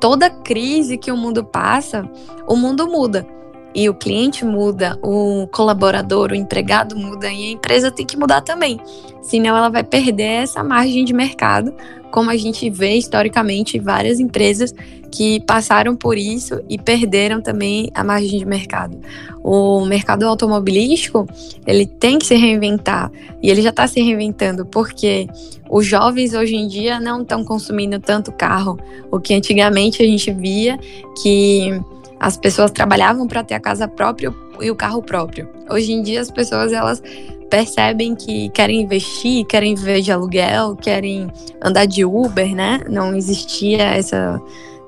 toda 0.00 0.30
crise 0.30 0.96
que 0.96 1.10
o 1.10 1.16
mundo 1.16 1.44
passa, 1.44 2.08
o 2.46 2.54
mundo 2.54 2.86
muda. 2.86 3.26
E 3.74 3.88
o 3.88 3.94
cliente 3.94 4.44
muda, 4.44 4.98
o 5.02 5.48
colaborador, 5.48 6.30
o 6.30 6.34
empregado 6.34 6.96
muda 6.96 7.26
e 7.26 7.48
a 7.48 7.50
empresa 7.50 7.90
tem 7.90 8.06
que 8.06 8.16
mudar 8.16 8.40
também. 8.40 8.78
Senão 9.20 9.56
ela 9.56 9.68
vai 9.68 9.82
perder 9.82 10.42
essa 10.42 10.62
margem 10.62 11.04
de 11.04 11.12
mercado, 11.12 11.74
como 12.12 12.30
a 12.30 12.36
gente 12.36 12.70
vê 12.70 12.94
historicamente 12.94 13.78
várias 13.80 14.20
empresas 14.20 14.72
que 15.10 15.40
passaram 15.40 15.96
por 15.96 16.18
isso 16.18 16.60
e 16.68 16.78
perderam 16.78 17.40
também 17.40 17.90
a 17.94 18.04
margem 18.04 18.38
de 18.38 18.44
mercado. 18.44 19.00
O 19.42 19.84
mercado 19.84 20.24
automobilístico, 20.24 21.26
ele 21.66 21.86
tem 21.86 22.18
que 22.18 22.26
se 22.26 22.36
reinventar 22.36 23.10
e 23.42 23.50
ele 23.50 23.62
já 23.62 23.70
está 23.70 23.86
se 23.86 24.00
reinventando 24.00 24.64
porque 24.66 25.28
os 25.68 25.86
jovens 25.86 26.34
hoje 26.34 26.54
em 26.54 26.68
dia 26.68 27.00
não 27.00 27.22
estão 27.22 27.44
consumindo 27.44 27.98
tanto 27.98 28.30
carro, 28.30 28.78
o 29.10 29.18
que 29.18 29.34
antigamente 29.34 30.02
a 30.02 30.06
gente 30.06 30.32
via 30.32 30.78
que 31.22 31.80
as 32.24 32.38
pessoas 32.38 32.70
trabalhavam 32.70 33.28
para 33.28 33.44
ter 33.44 33.52
a 33.52 33.60
casa 33.60 33.86
própria 33.86 34.34
e 34.58 34.70
o 34.70 34.74
carro 34.74 35.02
próprio. 35.02 35.46
Hoje 35.68 35.92
em 35.92 36.02
dia 36.02 36.22
as 36.22 36.30
pessoas 36.30 36.72
elas 36.72 37.02
percebem 37.50 38.14
que 38.14 38.48
querem 38.48 38.80
investir, 38.80 39.44
querem 39.44 39.74
viver 39.74 40.00
de 40.00 40.10
aluguel, 40.10 40.74
querem 40.74 41.30
andar 41.62 41.84
de 41.84 42.02
Uber, 42.02 42.54
né? 42.54 42.80
Não 42.88 43.14
existia 43.14 43.82
essa 43.82 44.40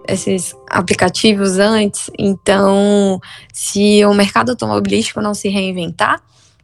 esses 0.09 0.57
aplicativos 0.71 1.59
antes. 1.59 2.11
Então, 2.19 3.21
se 3.53 4.03
o 4.07 4.15
mercado 4.15 4.51
automobilístico 4.51 5.21
não 5.21 5.35
se 5.35 5.51
reinventar, 5.51 6.23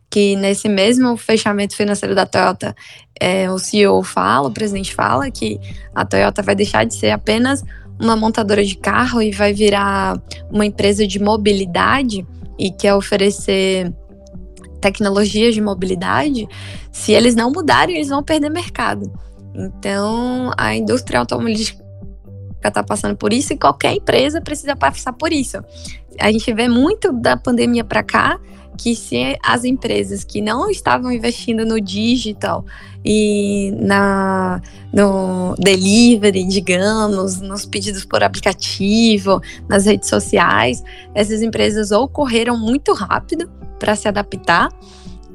que 0.09 0.37
nesse 0.37 0.71
mesmo 0.71 1.19
fechamento 1.19 1.77
financeiro 1.77 2.15
da 2.15 2.25
Toyota, 2.25 2.75
é, 3.21 3.51
o 3.51 3.59
CEO 3.59 4.03
fala, 4.03 4.49
o 4.49 4.53
presidente 4.53 4.95
fala 4.95 5.31
que 5.31 5.61
a 5.95 6.05
Toyota 6.05 6.41
vai 6.41 6.55
deixar 6.55 6.85
de 6.85 6.95
ser 6.95 7.11
apenas 7.11 7.63
uma 8.01 8.17
montadora 8.17 8.65
de 8.65 8.77
carro 8.77 9.23
e 9.23 9.31
vai 9.31 9.53
virar 9.53 10.21
uma 10.51 10.67
empresa 10.67 11.07
de 11.07 11.19
mobilidade 11.19 12.27
e 12.59 12.71
quer 12.71 12.95
oferecer 12.95 13.93
tecnologias 14.81 15.55
de 15.55 15.61
mobilidade, 15.61 16.49
se 16.91 17.13
eles 17.13 17.35
não 17.35 17.51
mudarem, 17.51 17.97
eles 17.97 18.09
vão 18.09 18.23
perder 18.23 18.51
mercado. 18.51 19.11
Então, 19.55 20.51
a 20.57 20.75
indústria 20.75 21.21
automobilística 21.21 21.83
está 22.65 22.83
passando 22.83 23.17
por 23.17 23.33
isso 23.33 23.53
e 23.53 23.59
qualquer 23.59 23.95
empresa 23.95 24.41
precisa 24.41 24.75
passar 24.75 25.13
por 25.13 25.33
isso. 25.33 25.59
A 26.19 26.31
gente 26.31 26.53
vê 26.53 26.69
muito 26.69 27.13
da 27.13 27.37
pandemia 27.37 27.85
para 27.85 28.03
cá 28.03 28.41
que 28.83 28.97
se 28.97 29.39
as 29.41 29.63
empresas 29.63 30.25
que 30.25 30.41
não 30.41 30.69
estavam 30.69 31.13
investindo 31.13 31.65
no 31.65 31.81
digital 31.81 32.67
e 33.05 33.73
na 33.79 34.61
no 34.93 35.55
delivery, 35.57 36.45
digamos, 36.45 37.41
nos 37.41 37.65
pedidos 37.65 38.05
por 38.05 38.25
aplicativo, 38.25 39.41
nas 39.69 39.87
redes 39.87 40.09
sociais, 40.09 40.83
essas 41.15 41.43
empresas 41.43 41.93
ou 41.93 42.09
correram 42.09 42.59
muito 42.59 42.93
rápido 42.93 43.49
para 43.79 43.95
se 43.95 44.09
adaptar 44.09 44.69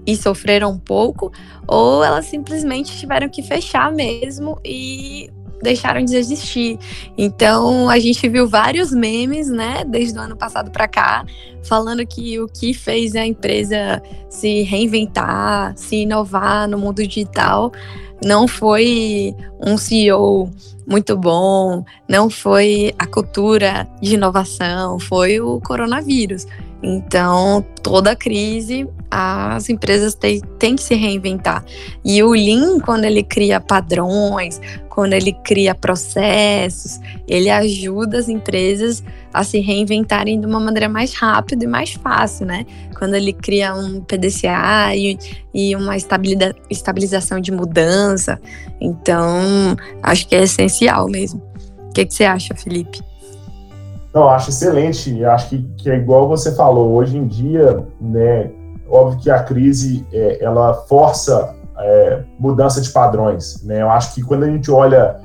e 0.06 0.16
sofreram 0.18 0.72
um 0.72 0.80
pouco, 0.80 1.32
ou 1.66 2.04
elas 2.04 2.26
simplesmente 2.26 2.98
tiveram 2.98 3.30
que 3.30 3.42
fechar 3.42 3.92
mesmo 3.94 4.60
e 4.64 5.30
deixaram 5.62 6.04
de 6.04 6.16
existir. 6.16 6.78
Então 7.18 7.90
a 7.90 8.00
gente 8.00 8.28
viu 8.30 8.48
vários 8.48 8.92
memes, 8.92 9.50
né, 9.50 9.84
desde 9.86 10.18
o 10.18 10.22
ano 10.22 10.36
passado 10.36 10.72
para 10.72 10.88
cá, 10.88 11.26
falando 11.64 12.06
que 12.06 12.40
o 12.40 12.48
que 12.48 12.74
fez 12.74 13.16
a 13.16 13.26
empresa 13.26 14.02
se 14.30 14.64
reinventar, 14.64 15.74
se 15.76 15.98
inovar 15.98 16.68
no 16.68 16.78
mundo 16.78 17.06
digital 17.06 17.72
não 18.24 18.48
foi 18.48 19.36
um 19.60 19.78
CEO 19.78 20.50
muito 20.88 21.18
bom, 21.18 21.84
não 22.08 22.30
foi 22.30 22.94
a 22.98 23.06
cultura 23.06 23.88
de 24.02 24.16
inovação, 24.16 24.98
foi 25.00 25.40
o 25.40 25.60
coronavírus. 25.62 26.48
Então, 26.82 27.66
toda 27.82 28.16
crise, 28.16 28.88
as 29.10 29.70
empresas 29.70 30.14
têm, 30.14 30.42
têm 30.60 30.76
que 30.76 30.84
se 30.84 30.94
reinventar. 30.94 31.64
E 32.06 32.22
o 32.22 32.32
Lean, 32.32 32.80
quando 32.80 33.06
ele 33.06 33.24
cria 33.24 33.60
padrões, 33.60 34.62
quando 34.90 35.14
ele 35.14 35.32
cria 35.32 35.74
processos, 35.74 37.00
ele 37.28 37.50
ajuda 37.50 38.18
as 38.18 38.30
empresas 38.30 39.04
a 39.34 39.44
se 39.44 39.60
reinventarem 39.60 40.40
de 40.40 40.46
uma 40.46 40.60
maneira 40.60 40.90
mais 40.90 41.14
rápida 41.14 41.64
e 41.64 41.68
mais 41.68 41.94
fácil, 41.94 42.46
né? 42.46 42.66
Quando 42.98 43.16
ele 43.16 43.34
cria 43.34 43.76
um 43.76 44.02
PDCA 44.02 44.96
e, 44.96 45.18
e 45.54 45.76
uma 45.76 45.96
estabilização 45.96 47.40
de 47.40 47.52
mudança. 47.52 48.40
Então, 48.82 49.76
acho 50.02 50.28
que 50.28 50.36
é 50.36 50.44
essencial 50.44 51.08
mesmo. 51.08 51.42
O 51.90 51.94
que, 51.94 52.06
que 52.06 52.14
você 52.14 52.26
acha, 52.26 52.56
Felipe? 52.56 53.07
Não, 54.18 54.30
acho 54.30 54.50
excelente. 54.50 55.24
Acho 55.24 55.50
que, 55.50 55.62
que, 55.78 55.92
é 55.92 55.96
igual 55.96 56.28
você 56.28 56.52
falou. 56.56 56.94
Hoje 56.94 57.16
em 57.16 57.28
dia, 57.28 57.86
né, 58.02 58.50
óbvio 58.90 59.20
que 59.20 59.30
a 59.30 59.44
crise 59.44 60.08
é, 60.12 60.44
ela 60.44 60.74
força 60.74 61.54
é, 61.78 62.24
mudança 62.40 62.82
de 62.82 62.90
padrões. 62.90 63.64
Né? 63.64 63.84
Eu 63.84 63.92
acho 63.92 64.16
que 64.16 64.24
quando 64.24 64.42
a 64.42 64.48
gente 64.48 64.72
olha 64.72 65.18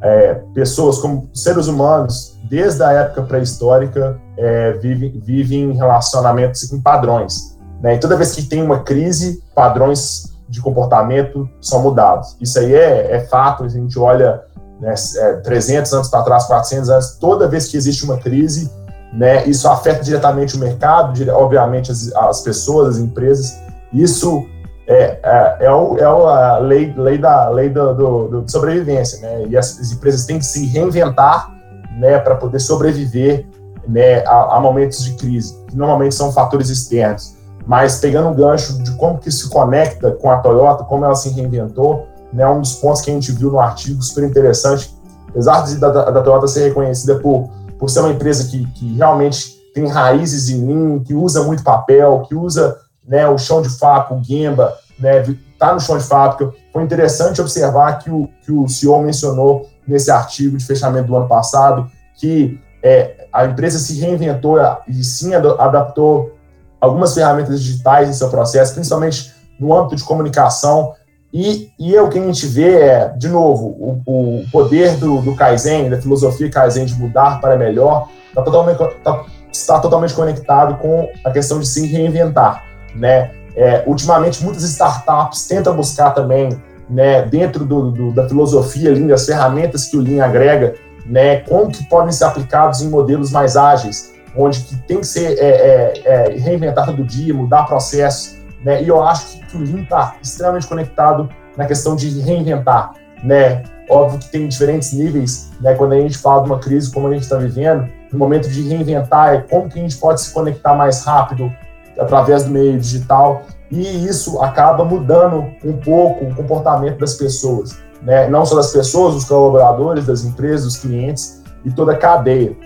é, 0.00 0.34
pessoas 0.54 0.98
como 0.98 1.28
seres 1.34 1.66
humanos, 1.66 2.38
desde 2.48 2.80
a 2.80 2.92
época 2.92 3.22
pré-histórica, 3.22 4.20
é, 4.36 4.70
vivem, 4.74 5.72
em 5.72 5.72
relacionamentos 5.72 6.62
com 6.70 6.80
padrões. 6.80 7.58
Né? 7.82 7.96
E 7.96 7.98
toda 7.98 8.16
vez 8.16 8.36
que 8.36 8.44
tem 8.44 8.62
uma 8.62 8.84
crise, 8.84 9.42
padrões 9.52 10.32
de 10.48 10.60
comportamento 10.60 11.50
são 11.60 11.82
mudados. 11.82 12.36
Isso 12.40 12.56
aí 12.60 12.72
é, 12.72 13.16
é 13.16 13.20
fato. 13.26 13.64
A 13.64 13.68
gente 13.68 13.98
olha 13.98 14.44
né, 14.80 14.94
300 15.42 15.92
é, 15.92 15.96
anos 15.96 16.08
para 16.08 16.22
trás, 16.22 16.44
400 16.44 16.90
anos, 16.90 17.16
toda 17.20 17.48
vez 17.48 17.68
que 17.68 17.76
existe 17.76 18.04
uma 18.04 18.18
crise, 18.18 18.70
né, 19.12 19.46
isso 19.46 19.68
afeta 19.68 20.02
diretamente 20.02 20.56
o 20.56 20.58
mercado, 20.58 21.14
obviamente 21.32 21.90
as, 21.90 22.12
as 22.14 22.42
pessoas, 22.42 22.96
as 22.96 23.02
empresas. 23.02 23.58
Isso 23.92 24.46
é, 24.86 25.18
é, 25.22 25.56
é, 25.66 25.70
o, 25.70 25.98
é 25.98 26.04
a 26.04 26.58
lei, 26.58 26.94
lei 26.96 27.18
da 27.18 27.50
lei 27.50 27.68
do, 27.68 27.94
do, 27.94 28.28
do 28.42 28.50
sobrevivência, 28.50 29.20
né? 29.20 29.46
E 29.46 29.56
as, 29.56 29.78
as, 29.78 29.92
empresas 29.92 30.24
têm 30.24 30.38
que 30.38 30.46
se 30.46 30.66
reinventar, 30.66 31.54
né, 31.98 32.18
para 32.18 32.34
poder 32.36 32.58
sobreviver, 32.58 33.46
né, 33.86 34.24
a, 34.26 34.56
a, 34.56 34.60
momentos 34.60 35.04
de 35.04 35.14
crise, 35.14 35.54
que 35.66 35.76
normalmente 35.76 36.14
são 36.14 36.32
fatores 36.32 36.70
externos. 36.70 37.36
Mas 37.66 37.98
pegando 37.98 38.28
um 38.28 38.34
gancho 38.34 38.82
de 38.82 38.90
como 38.92 39.18
que 39.18 39.30
se 39.30 39.50
conecta 39.50 40.12
com 40.12 40.30
a 40.30 40.38
Toyota, 40.38 40.84
como 40.84 41.04
ela 41.04 41.14
se 41.14 41.28
reinventou, 41.30 42.06
né, 42.32 42.48
um 42.48 42.60
dos 42.60 42.74
pontos 42.74 43.00
que 43.00 43.10
a 43.10 43.14
gente 43.14 43.32
viu 43.32 43.50
no 43.50 43.60
artigo 43.60 44.02
super 44.02 44.24
interessante, 44.24 44.94
apesar 45.28 45.62
de, 45.62 45.76
da, 45.76 46.10
da 46.10 46.22
Toyota 46.22 46.48
ser 46.48 46.68
reconhecida 46.68 47.16
por, 47.16 47.48
por 47.78 47.88
ser 47.88 48.00
uma 48.00 48.10
empresa 48.10 48.44
que, 48.48 48.66
que 48.72 48.96
realmente 48.96 49.58
tem 49.74 49.86
raízes 49.86 50.48
em 50.48 50.66
Lean, 50.66 50.98
que 51.00 51.14
usa 51.14 51.42
muito 51.44 51.62
papel, 51.62 52.24
que 52.28 52.34
usa 52.34 52.78
né, 53.06 53.28
o 53.28 53.38
chão 53.38 53.62
de 53.62 53.68
fábrica, 53.68 54.14
o 54.14 54.22
Gemba, 54.22 54.74
né, 54.98 55.22
tá 55.58 55.72
no 55.72 55.80
chão 55.80 55.96
de 55.96 56.04
fábrica. 56.04 56.52
Foi 56.72 56.82
interessante 56.82 57.40
observar 57.40 57.98
que 57.98 58.10
o, 58.10 58.28
que 58.44 58.52
o 58.52 58.68
CEO 58.68 59.02
mencionou 59.02 59.68
nesse 59.86 60.10
artigo 60.10 60.56
de 60.56 60.64
fechamento 60.64 61.06
do 61.06 61.16
ano 61.16 61.28
passado 61.28 61.90
que 62.18 62.60
é, 62.82 63.28
a 63.32 63.46
empresa 63.46 63.78
se 63.78 63.98
reinventou 63.98 64.56
e 64.86 65.02
sim 65.02 65.34
adaptou 65.34 66.36
algumas 66.80 67.14
ferramentas 67.14 67.60
digitais 67.60 68.08
em 68.08 68.12
seu 68.12 68.28
processo, 68.28 68.74
principalmente 68.74 69.32
no 69.58 69.74
âmbito 69.74 69.96
de 69.96 70.04
comunicação, 70.04 70.94
e, 71.32 71.70
e 71.78 71.94
é 71.94 72.00
o 72.00 72.08
que 72.08 72.18
a 72.18 72.22
gente 72.22 72.46
vê 72.46 72.80
é, 72.80 73.08
de 73.08 73.28
novo, 73.28 73.66
o, 74.06 74.40
o 74.40 74.44
poder 74.50 74.96
do, 74.96 75.20
do 75.20 75.34
Kaizen, 75.34 75.90
da 75.90 76.00
filosofia 76.00 76.50
Kaizen 76.50 76.86
de 76.86 76.94
mudar 76.94 77.40
para 77.40 77.56
melhor, 77.56 78.08
tá 78.34 78.42
totalmente, 78.42 78.78
tá, 79.04 79.24
está 79.52 79.78
totalmente 79.78 80.14
conectado 80.14 80.78
com 80.78 81.08
a 81.24 81.30
questão 81.30 81.58
de 81.58 81.66
se 81.66 81.86
reinventar. 81.86 82.64
Né? 82.94 83.30
É, 83.54 83.82
ultimamente, 83.86 84.42
muitas 84.42 84.62
startups 84.62 85.46
tentam 85.46 85.76
buscar 85.76 86.12
também, 86.12 86.48
né, 86.88 87.22
dentro 87.22 87.66
do, 87.66 87.90
do, 87.90 88.12
da 88.12 88.26
filosofia 88.26 88.90
Lean, 88.90 89.08
das 89.08 89.26
ferramentas 89.26 89.86
que 89.86 89.96
o 89.98 90.00
Lean 90.00 90.24
agrega, 90.24 90.74
né, 91.04 91.40
como 91.40 91.70
que 91.70 91.84
podem 91.88 92.12
ser 92.12 92.24
aplicados 92.24 92.80
em 92.80 92.88
modelos 92.88 93.30
mais 93.30 93.56
ágeis, 93.56 94.14
onde 94.34 94.60
que 94.60 94.76
tem 94.76 95.00
que 95.00 95.06
ser 95.06 95.38
é, 95.38 95.46
é, 95.46 96.02
é 96.04 96.38
reinventar 96.38 96.86
todo 96.86 97.04
dia, 97.04 97.34
mudar 97.34 97.64
processos, 97.64 98.37
né? 98.64 98.82
E 98.82 98.88
eu 98.88 99.02
acho 99.02 99.40
que, 99.40 99.56
o 99.56 99.60
Lean 99.60 99.82
está 99.82 100.16
extremamente 100.22 100.66
conectado 100.66 101.28
na 101.56 101.66
questão 101.66 101.96
de 101.96 102.20
reinventar, 102.20 102.92
né? 103.22 103.62
Óbvio 103.88 104.18
que 104.18 104.28
tem 104.30 104.46
diferentes 104.46 104.92
níveis, 104.92 105.50
né? 105.60 105.74
Quando 105.74 105.92
a 105.92 106.00
gente 106.00 106.18
fala 106.18 106.42
de 106.42 106.50
uma 106.50 106.58
crise 106.58 106.92
como 106.92 107.08
a 107.08 107.12
gente 107.12 107.22
está 107.22 107.36
vivendo, 107.36 107.88
no 108.12 108.18
momento 108.18 108.48
de 108.48 108.62
reinventar 108.68 109.34
é 109.34 109.38
como 109.40 109.68
que 109.68 109.78
a 109.78 109.82
gente 109.82 109.96
pode 109.96 110.20
se 110.20 110.32
conectar 110.32 110.74
mais 110.74 111.04
rápido 111.04 111.52
através 111.98 112.44
do 112.44 112.50
meio 112.50 112.78
digital 112.78 113.42
e 113.70 114.06
isso 114.06 114.40
acaba 114.40 114.84
mudando 114.84 115.46
um 115.64 115.76
pouco 115.76 116.24
o 116.24 116.34
comportamento 116.34 116.98
das 116.98 117.14
pessoas, 117.14 117.78
né? 118.02 118.28
Não 118.28 118.44
só 118.44 118.56
das 118.56 118.72
pessoas, 118.72 119.14
dos 119.14 119.24
colaboradores, 119.24 120.06
das 120.06 120.24
empresas, 120.24 120.64
dos 120.64 120.76
clientes 120.76 121.42
e 121.64 121.70
toda 121.70 121.92
a 121.92 121.96
cadeia. 121.96 122.56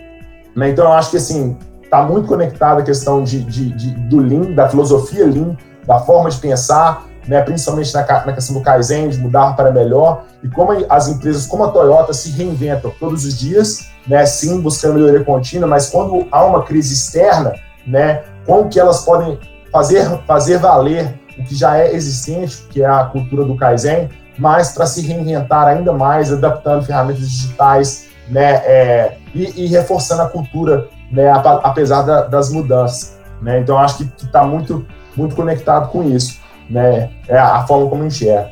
Né? 0.55 0.70
Então 0.70 0.85
eu 0.85 0.92
acho 0.92 1.11
que 1.11 1.16
assim 1.16 1.57
está 1.83 2.02
muito 2.02 2.26
conectada 2.26 2.81
a 2.81 2.85
questão 2.85 3.22
de, 3.22 3.42
de, 3.44 3.70
de, 3.70 3.90
do 4.09 4.18
Lean, 4.18 4.52
da 4.55 4.68
filosofia 4.68 5.26
Lean 5.26 5.57
da 5.87 5.99
forma 6.01 6.31
de 6.31 6.38
pensar, 6.38 7.07
né, 7.27 7.40
principalmente 7.42 7.92
na, 7.95 8.03
na, 8.27 8.33
questão 8.33 8.57
do 8.57 8.62
Kaizen, 8.62 9.09
de 9.09 9.18
mudar 9.18 9.55
para 9.55 9.71
melhor, 9.71 10.25
e 10.42 10.49
como 10.49 10.73
as 10.88 11.09
empresas 11.09 11.47
como 11.47 11.64
a 11.64 11.71
Toyota 11.71 12.12
se 12.12 12.31
reinventam 12.31 12.92
todos 12.99 13.25
os 13.25 13.38
dias, 13.38 13.87
né, 14.07 14.25
sim, 14.27 14.61
buscando 14.61 14.95
melhoria 14.95 15.25
contínua, 15.25 15.68
mas 15.68 15.88
quando 15.88 16.27
há 16.31 16.45
uma 16.45 16.62
crise 16.62 16.95
externa, 16.95 17.55
né, 17.87 18.23
como 18.47 18.68
que 18.68 18.79
elas 18.79 19.05
podem 19.05 19.38
fazer, 19.71 20.09
fazer 20.27 20.59
valer 20.59 21.21
o 21.38 21.45
que 21.45 21.55
já 21.55 21.79
é 21.79 21.95
existente, 21.95 22.66
que 22.71 22.83
é 22.83 22.87
a 22.87 23.05
cultura 23.05 23.45
do 23.45 23.57
Kaizen, 23.57 24.09
mas 24.38 24.73
para 24.73 24.87
se 24.87 25.01
reinventar 25.03 25.66
ainda 25.66 25.92
mais, 25.92 26.33
adaptando 26.33 26.85
ferramentas 26.85 27.29
digitais, 27.29 28.09
né, 28.29 28.55
é, 28.64 29.16
e, 29.35 29.64
e, 29.64 29.66
reforçando 29.66 30.23
a 30.23 30.29
cultura, 30.29 30.88
né, 31.11 31.31
apesar 31.62 32.03
da, 32.03 32.23
das 32.23 32.51
mudanças. 32.51 33.16
Né? 33.40 33.61
Então, 33.61 33.77
acho 33.79 33.99
que 33.99 34.25
está 34.25 34.45
muito 34.45 34.87
muito 35.16 35.35
conectado 35.35 35.90
com 35.90 36.03
isso, 36.03 36.40
né? 36.68 37.11
É 37.29 37.38
a 37.38 37.66
forma 37.66 37.88
como 37.88 38.05
enxerga. 38.05 38.51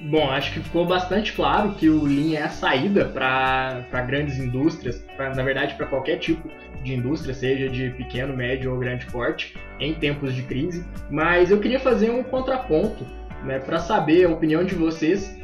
Bom, 0.00 0.30
acho 0.30 0.54
que 0.54 0.60
ficou 0.60 0.86
bastante 0.86 1.34
claro 1.34 1.72
que 1.72 1.90
o 1.90 2.04
Lean 2.04 2.38
é 2.38 2.42
a 2.42 2.48
saída 2.48 3.04
para 3.04 4.02
grandes 4.06 4.38
indústrias, 4.38 5.04
pra, 5.16 5.34
na 5.34 5.42
verdade 5.42 5.74
para 5.74 5.86
qualquer 5.86 6.18
tipo 6.18 6.48
de 6.82 6.94
indústria, 6.94 7.34
seja 7.34 7.68
de 7.68 7.90
pequeno, 7.90 8.34
médio 8.34 8.72
ou 8.72 8.78
grande 8.78 9.04
porte, 9.06 9.54
em 9.78 9.92
tempos 9.92 10.34
de 10.34 10.42
crise. 10.42 10.84
Mas 11.10 11.50
eu 11.50 11.60
queria 11.60 11.78
fazer 11.78 12.10
um 12.10 12.22
contraponto 12.22 13.04
né, 13.44 13.58
para 13.58 13.80
saber 13.80 14.24
a 14.24 14.30
opinião 14.30 14.64
de 14.64 14.74
vocês 14.74 15.37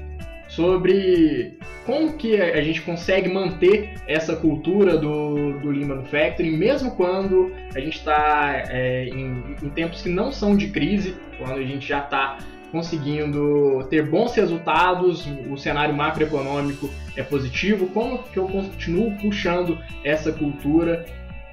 sobre 0.55 1.59
como 1.85 2.14
que 2.14 2.40
a 2.40 2.62
gente 2.62 2.81
consegue 2.83 3.29
manter 3.29 3.95
essa 4.07 4.35
cultura 4.37 4.97
do, 4.97 5.59
do 5.61 5.71
Lean 5.71 5.87
Manufacturing, 5.87 6.57
mesmo 6.57 6.93
quando 6.93 7.53
a 7.75 7.81
gente 7.81 7.99
está 7.99 8.64
é, 8.71 9.07
em, 9.07 9.57
em, 9.62 9.69
tempos 9.71 10.03
que 10.03 10.09
não 10.09 10.33
são 10.33 10.57
de 10.57 10.69
crise, 10.69 11.14
quando 11.38 11.59
a 11.59 11.64
gente 11.64 11.87
já 11.87 12.01
está 12.01 12.38
conseguindo 12.73 13.87
ter 13.90 14.05
bons 14.07 14.35
resultados, 14.35 15.29
o 15.49 15.57
cenário 15.57 15.95
macroeconômico 15.95 16.90
é 17.17 17.23
positivo, 17.23 17.87
como 17.88 18.23
que 18.25 18.38
eu 18.38 18.49
continuo 18.49 19.12
puxando 19.19 19.79
essa 20.03 20.33
cultura 20.33 21.05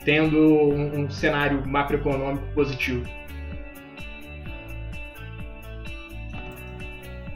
tendo 0.04 0.38
um, 0.40 1.02
um 1.02 1.10
cenário 1.12 1.64
macroeconômico 1.68 2.46
positivo? 2.56 3.06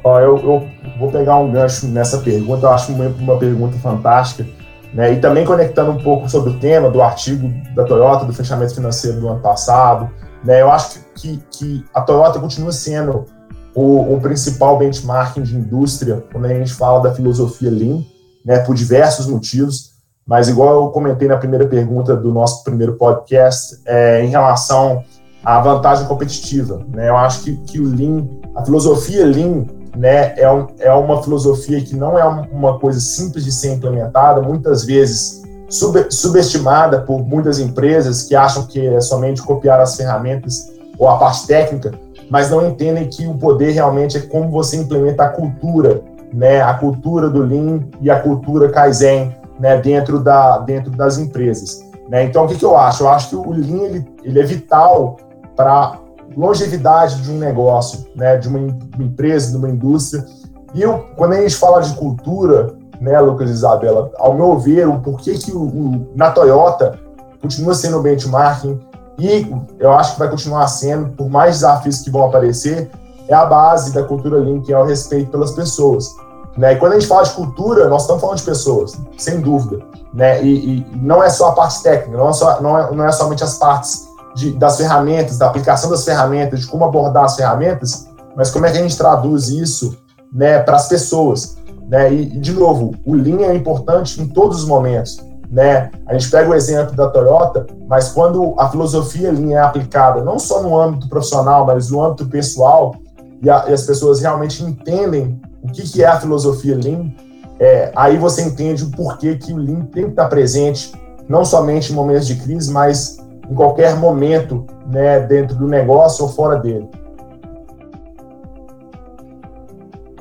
Ó, 0.05 0.19
eu, 0.19 0.37
eu, 0.37 0.67
vou 0.99 1.11
pegar 1.11 1.37
um 1.37 1.51
gancho 1.51 1.87
nessa 1.87 2.19
pergunta, 2.19 2.67
eu 2.67 2.69
acho 2.69 2.91
uma, 2.91 3.07
uma 3.07 3.39
pergunta 3.39 3.75
fantástica, 3.79 4.45
né? 4.93 5.13
E 5.13 5.19
também 5.19 5.43
conectando 5.43 5.89
um 5.89 5.97
pouco 5.97 6.29
sobre 6.29 6.51
o 6.51 6.59
tema 6.59 6.91
do 6.91 7.01
artigo 7.01 7.51
da 7.73 7.83
Toyota, 7.83 8.23
do 8.23 8.31
fechamento 8.31 8.75
financeiro 8.75 9.19
do 9.19 9.27
ano 9.27 9.39
passado, 9.39 10.07
né? 10.43 10.61
Eu 10.61 10.71
acho 10.71 10.99
que, 11.15 11.41
que 11.49 11.83
a 11.91 12.01
Toyota 12.01 12.39
continua 12.39 12.71
sendo 12.71 13.25
o, 13.73 14.13
o 14.13 14.21
principal 14.21 14.77
benchmarking 14.77 15.41
de 15.41 15.55
indústria 15.55 16.23
quando 16.31 16.45
a 16.45 16.49
gente 16.49 16.71
fala 16.71 17.01
da 17.01 17.11
filosofia 17.11 17.71
Lean, 17.71 18.03
né? 18.45 18.59
Por 18.59 18.75
diversos 18.75 19.25
motivos, 19.25 19.93
mas 20.23 20.47
igual 20.47 20.85
eu 20.85 20.91
comentei 20.91 21.27
na 21.27 21.37
primeira 21.37 21.65
pergunta 21.65 22.15
do 22.15 22.31
nosso 22.31 22.63
primeiro 22.63 22.93
podcast, 22.93 23.81
é, 23.87 24.23
em 24.23 24.27
relação 24.27 25.03
à 25.43 25.59
vantagem 25.59 26.05
competitiva, 26.05 26.85
né? 26.93 27.09
Eu 27.09 27.17
acho 27.17 27.41
que, 27.41 27.57
que 27.63 27.79
o 27.79 27.89
Lean, 27.89 28.27
a 28.55 28.63
filosofia 28.63 29.25
Lean 29.25 29.65
né, 29.95 30.33
é, 30.37 30.51
um, 30.51 30.67
é 30.79 30.91
uma 30.91 31.23
filosofia 31.23 31.81
que 31.81 31.95
não 31.95 32.17
é 32.17 32.25
uma 32.25 32.79
coisa 32.79 32.99
simples 32.99 33.43
de 33.43 33.51
ser 33.51 33.73
implementada, 33.73 34.41
muitas 34.41 34.83
vezes 34.83 35.43
sub, 35.69 36.05
subestimada 36.09 37.01
por 37.01 37.25
muitas 37.25 37.59
empresas 37.59 38.23
que 38.23 38.35
acham 38.35 38.65
que 38.65 38.85
é 38.85 38.99
somente 39.01 39.41
copiar 39.41 39.79
as 39.79 39.95
ferramentas 39.95 40.71
ou 40.97 41.07
a 41.07 41.17
parte 41.17 41.47
técnica, 41.47 41.93
mas 42.29 42.49
não 42.49 42.65
entendem 42.67 43.07
que 43.07 43.27
o 43.27 43.35
poder 43.35 43.71
realmente 43.71 44.17
é 44.17 44.21
como 44.21 44.49
você 44.49 44.77
implementa 44.77 45.23
a 45.23 45.29
cultura, 45.29 46.01
né, 46.33 46.61
a 46.61 46.73
cultura 46.73 47.29
do 47.29 47.41
Lean 47.41 47.81
e 48.01 48.09
a 48.09 48.19
cultura 48.19 48.69
Kaizen, 48.69 49.35
né, 49.59 49.77
dentro, 49.77 50.19
da, 50.19 50.57
dentro 50.59 50.91
das 50.91 51.17
empresas. 51.17 51.85
Né? 52.09 52.23
Então, 52.23 52.45
o 52.45 52.47
que, 52.47 52.55
que 52.55 52.65
eu 52.65 52.77
acho? 52.77 53.03
Eu 53.03 53.09
acho 53.09 53.29
que 53.29 53.35
o 53.35 53.51
Lean 53.51 53.83
ele, 53.83 54.05
ele 54.23 54.39
é 54.39 54.43
vital 54.43 55.17
para 55.55 55.99
longevidade 56.35 57.21
de 57.21 57.31
um 57.31 57.37
negócio, 57.37 58.05
né? 58.15 58.37
de 58.37 58.47
uma, 58.47 58.59
empresa, 58.99 59.51
de 59.51 59.57
uma 59.57 59.69
indústria. 59.69 60.25
E 60.73 60.81
eu, 60.81 61.05
quando 61.15 61.33
a 61.33 61.41
gente 61.41 61.55
fala 61.55 61.81
de 61.81 61.93
cultura, 61.95 62.75
né, 62.99 63.19
Lucas 63.19 63.49
e 63.49 63.53
Isabela, 63.53 64.11
ao 64.17 64.33
meu 64.33 64.57
ver, 64.59 64.87
o 64.87 64.99
porquê 64.99 65.33
que 65.33 65.51
o, 65.51 65.61
o, 65.61 66.07
na 66.15 66.31
Toyota 66.31 66.99
continua 67.41 67.73
sendo 67.73 67.97
o 67.97 68.01
benchmarking 68.01 68.79
e 69.17 69.47
eu 69.79 69.91
acho 69.93 70.13
que 70.13 70.19
vai 70.19 70.29
continuar 70.29 70.67
sendo, 70.67 71.09
por 71.09 71.29
mais 71.29 71.55
desafios 71.55 72.01
que 72.01 72.09
vão 72.09 72.25
aparecer, 72.25 72.89
é 73.27 73.33
a 73.33 73.45
base 73.45 73.93
da 73.93 74.03
cultura 74.03 74.39
Lean, 74.39 74.61
que 74.61 74.73
é 74.73 74.77
o 74.77 74.85
respeito 74.85 75.31
pelas 75.31 75.51
pessoas. 75.51 76.15
Né? 76.57 76.73
E 76.73 76.75
quando 76.77 76.93
a 76.93 76.99
gente 76.99 77.07
fala 77.07 77.23
de 77.23 77.31
cultura, 77.31 77.87
nós 77.87 78.01
estamos 78.01 78.21
falando 78.21 78.37
de 78.37 78.43
pessoas, 78.43 78.97
sem 79.17 79.39
dúvida. 79.39 79.83
Né? 80.13 80.43
E, 80.43 80.79
e 80.79 80.87
não 80.95 81.23
é 81.23 81.29
só 81.29 81.49
a 81.49 81.51
parte 81.53 81.81
técnica, 81.83 82.17
não 82.17 82.29
é, 82.29 82.33
só, 82.33 82.61
não 82.61 82.77
é, 82.77 82.91
não 82.91 83.05
é 83.05 83.11
somente 83.11 83.43
as 83.43 83.57
partes 83.57 84.07
de, 84.35 84.51
das 84.51 84.77
ferramentas, 84.77 85.37
da 85.37 85.47
aplicação 85.47 85.89
das 85.89 86.03
ferramentas, 86.03 86.61
de 86.61 86.67
como 86.67 86.83
abordar 86.83 87.23
as 87.23 87.35
ferramentas, 87.35 88.07
mas 88.35 88.51
como 88.51 88.65
é 88.65 88.71
que 88.71 88.77
a 88.77 88.81
gente 88.81 88.97
traduz 88.97 89.47
isso 89.47 89.97
né, 90.31 90.59
para 90.59 90.75
as 90.75 90.87
pessoas. 90.87 91.57
Né? 91.87 92.13
E, 92.13 92.25
de 92.25 92.51
novo, 92.51 92.93
o 93.05 93.15
Lean 93.15 93.41
é 93.41 93.55
importante 93.55 94.21
em 94.21 94.27
todos 94.27 94.59
os 94.63 94.67
momentos. 94.67 95.23
Né? 95.49 95.89
A 96.05 96.13
gente 96.13 96.29
pega 96.29 96.49
o 96.49 96.53
exemplo 96.53 96.95
da 96.95 97.07
Toyota, 97.07 97.65
mas 97.87 98.09
quando 98.09 98.53
a 98.57 98.69
filosofia 98.69 99.31
Lean 99.31 99.53
é 99.53 99.61
aplicada 99.61 100.21
não 100.21 100.37
só 100.37 100.61
no 100.61 100.77
âmbito 100.79 101.07
profissional, 101.07 101.65
mas 101.65 101.89
no 101.89 102.03
âmbito 102.03 102.25
pessoal, 102.27 102.95
e, 103.41 103.49
a, 103.49 103.65
e 103.69 103.73
as 103.73 103.83
pessoas 103.83 104.19
realmente 104.19 104.63
entendem 104.63 105.39
o 105.63 105.71
que, 105.71 105.83
que 105.83 106.03
é 106.03 106.07
a 106.07 106.19
filosofia 106.19 106.75
Lean, 106.75 107.11
é, 107.57 107.91
aí 107.95 108.17
você 108.17 108.41
entende 108.41 108.83
o 108.83 108.91
porquê 108.91 109.35
que 109.35 109.53
o 109.53 109.57
Lean 109.57 109.85
tem 109.85 110.05
que 110.05 110.09
estar 110.09 110.27
presente, 110.27 110.91
não 111.29 111.45
somente 111.45 111.91
em 111.91 111.95
momentos 111.95 112.27
de 112.27 112.35
crise, 112.35 112.71
mas 112.71 113.17
em 113.49 113.53
qualquer 113.53 113.95
momento 113.95 114.65
né, 114.85 115.19
dentro 115.21 115.55
do 115.55 115.67
negócio 115.67 116.25
ou 116.25 116.31
fora 116.31 116.57
dele. 116.57 116.89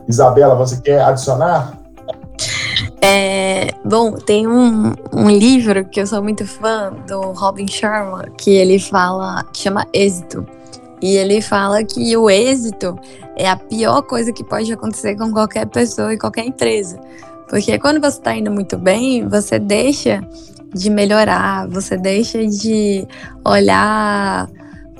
Isabela, 0.08 0.54
você 0.54 0.80
quer 0.80 1.00
adicionar? 1.02 1.78
É, 3.00 3.68
bom, 3.84 4.12
tem 4.12 4.46
um, 4.46 4.92
um 5.12 5.28
livro 5.28 5.84
que 5.84 6.00
eu 6.00 6.06
sou 6.06 6.22
muito 6.22 6.46
fã 6.46 6.92
do 7.06 7.32
Robin 7.32 7.66
Sharma, 7.68 8.24
que 8.38 8.50
ele 8.50 8.78
fala, 8.78 9.44
chama 9.52 9.86
Êxito. 9.92 10.46
E 11.02 11.16
ele 11.16 11.42
fala 11.42 11.84
que 11.84 12.16
o 12.16 12.30
êxito 12.30 12.98
é 13.36 13.46
a 13.46 13.56
pior 13.56 14.00
coisa 14.02 14.32
que 14.32 14.42
pode 14.42 14.72
acontecer 14.72 15.16
com 15.16 15.30
qualquer 15.30 15.66
pessoa 15.66 16.14
e 16.14 16.18
qualquer 16.18 16.46
empresa. 16.46 16.98
Porque 17.46 17.78
quando 17.78 18.00
você 18.00 18.18
está 18.18 18.34
indo 18.34 18.50
muito 18.50 18.78
bem, 18.78 19.28
você 19.28 19.58
deixa 19.58 20.26
de 20.74 20.90
melhorar, 20.90 21.68
você 21.68 21.96
deixa 21.96 22.46
de 22.46 23.06
olhar 23.44 24.48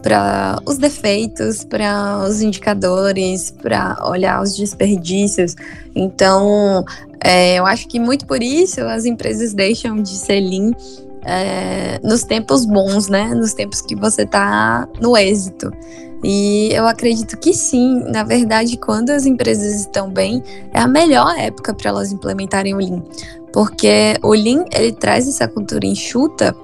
para 0.03 0.61
os 0.67 0.77
defeitos, 0.77 1.65
para 1.65 2.25
os 2.29 2.43
indicadores, 2.43 3.51
para 3.51 3.97
olhar 4.07 4.43
os 4.43 4.55
desperdícios. 4.55 5.57
Então, 5.95 6.85
é, 7.23 7.59
eu 7.59 7.67
acho 7.67 7.89
que 7.89 7.99
muito 7.99 8.27
por 8.27 8.43
isso 8.43 8.83
as 8.83 9.07
empresas 9.07 9.55
deixam 9.55 10.03
de 10.03 10.11
ser 10.11 10.41
lean 10.41 10.73
é, 11.25 11.99
nos 12.03 12.23
tempos 12.23 12.67
bons, 12.67 13.09
né? 13.09 13.35
Nos 13.35 13.55
tempos 13.55 13.81
que 13.81 13.97
você 13.97 14.23
está 14.23 14.87
no 15.01 15.17
êxito. 15.17 15.73
E 16.23 16.71
eu 16.73 16.87
acredito 16.87 17.39
que 17.39 17.53
sim, 17.53 18.03
na 18.11 18.25
verdade, 18.25 18.79
quando 18.79 19.11
as 19.11 19.27
empresas 19.27 19.81
estão 19.81 20.11
bem, 20.11 20.43
é 20.73 20.81
a 20.81 20.89
melhor 20.89 21.35
época 21.39 21.75
para 21.75 21.91
elas 21.91 22.13
implementarem 22.13 22.75
o 22.75 22.79
Lean. 22.79 23.03
Porque 23.55 24.19
o 24.21 24.35
Lean, 24.35 24.65
ele 24.73 24.91
traz 24.91 25.29
essa 25.29 25.47
cultura 25.47 25.87
enxuta 25.87 26.57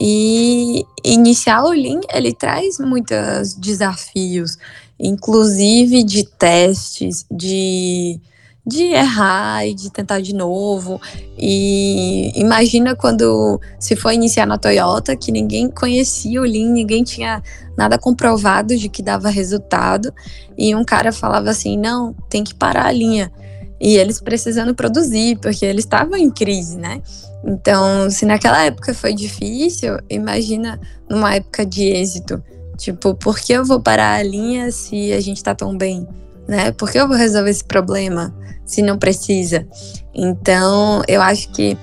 e 0.00 0.82
iniciar 1.04 1.62
o 1.62 1.72
Lean, 1.72 2.00
ele 2.10 2.32
traz 2.32 2.78
muitos 2.78 3.52
desafios, 3.52 4.56
inclusive 4.98 6.02
de 6.02 6.24
testes, 6.24 7.26
de, 7.30 8.18
de 8.66 8.82
errar 8.84 9.66
e 9.66 9.74
de 9.74 9.90
tentar 9.90 10.22
de 10.22 10.34
novo. 10.34 10.98
E 11.36 12.32
imagina 12.34 12.96
quando 12.96 13.60
se 13.78 13.94
foi 13.94 14.14
iniciar 14.14 14.46
na 14.46 14.56
Toyota, 14.56 15.14
que 15.14 15.30
ninguém 15.30 15.68
conhecia 15.68 16.40
o 16.40 16.44
Lean, 16.44 16.70
ninguém 16.70 17.04
tinha 17.04 17.42
nada 17.76 17.98
comprovado 17.98 18.74
de 18.74 18.88
que 18.88 19.02
dava 19.02 19.28
resultado, 19.28 20.14
e 20.56 20.74
um 20.74 20.82
cara 20.82 21.12
falava 21.12 21.50
assim: 21.50 21.76
não, 21.76 22.14
tem 22.30 22.42
que 22.42 22.54
parar 22.54 22.86
a 22.86 22.92
linha. 22.92 23.30
E 23.80 23.96
eles 23.96 24.20
precisando 24.20 24.74
produzir, 24.74 25.38
porque 25.38 25.64
eles 25.64 25.84
estavam 25.84 26.16
em 26.16 26.30
crise, 26.30 26.76
né? 26.76 27.00
Então, 27.44 28.10
se 28.10 28.26
naquela 28.26 28.64
época 28.64 28.92
foi 28.92 29.14
difícil, 29.14 29.98
imagina 30.10 30.80
numa 31.08 31.36
época 31.36 31.64
de 31.64 31.84
êxito. 31.84 32.42
Tipo, 32.76 33.14
por 33.14 33.38
que 33.38 33.52
eu 33.52 33.64
vou 33.64 33.80
parar 33.80 34.14
a 34.14 34.22
linha 34.22 34.70
se 34.70 35.12
a 35.12 35.20
gente 35.20 35.42
tá 35.42 35.54
tão 35.54 35.76
bem? 35.76 36.06
Né? 36.46 36.72
Por 36.72 36.90
que 36.90 36.98
eu 36.98 37.06
vou 37.06 37.16
resolver 37.16 37.50
esse 37.50 37.64
problema 37.64 38.34
se 38.64 38.82
não 38.82 38.98
precisa? 38.98 39.66
Então, 40.14 41.02
eu 41.06 41.20
acho 41.20 41.50
que 41.50 41.76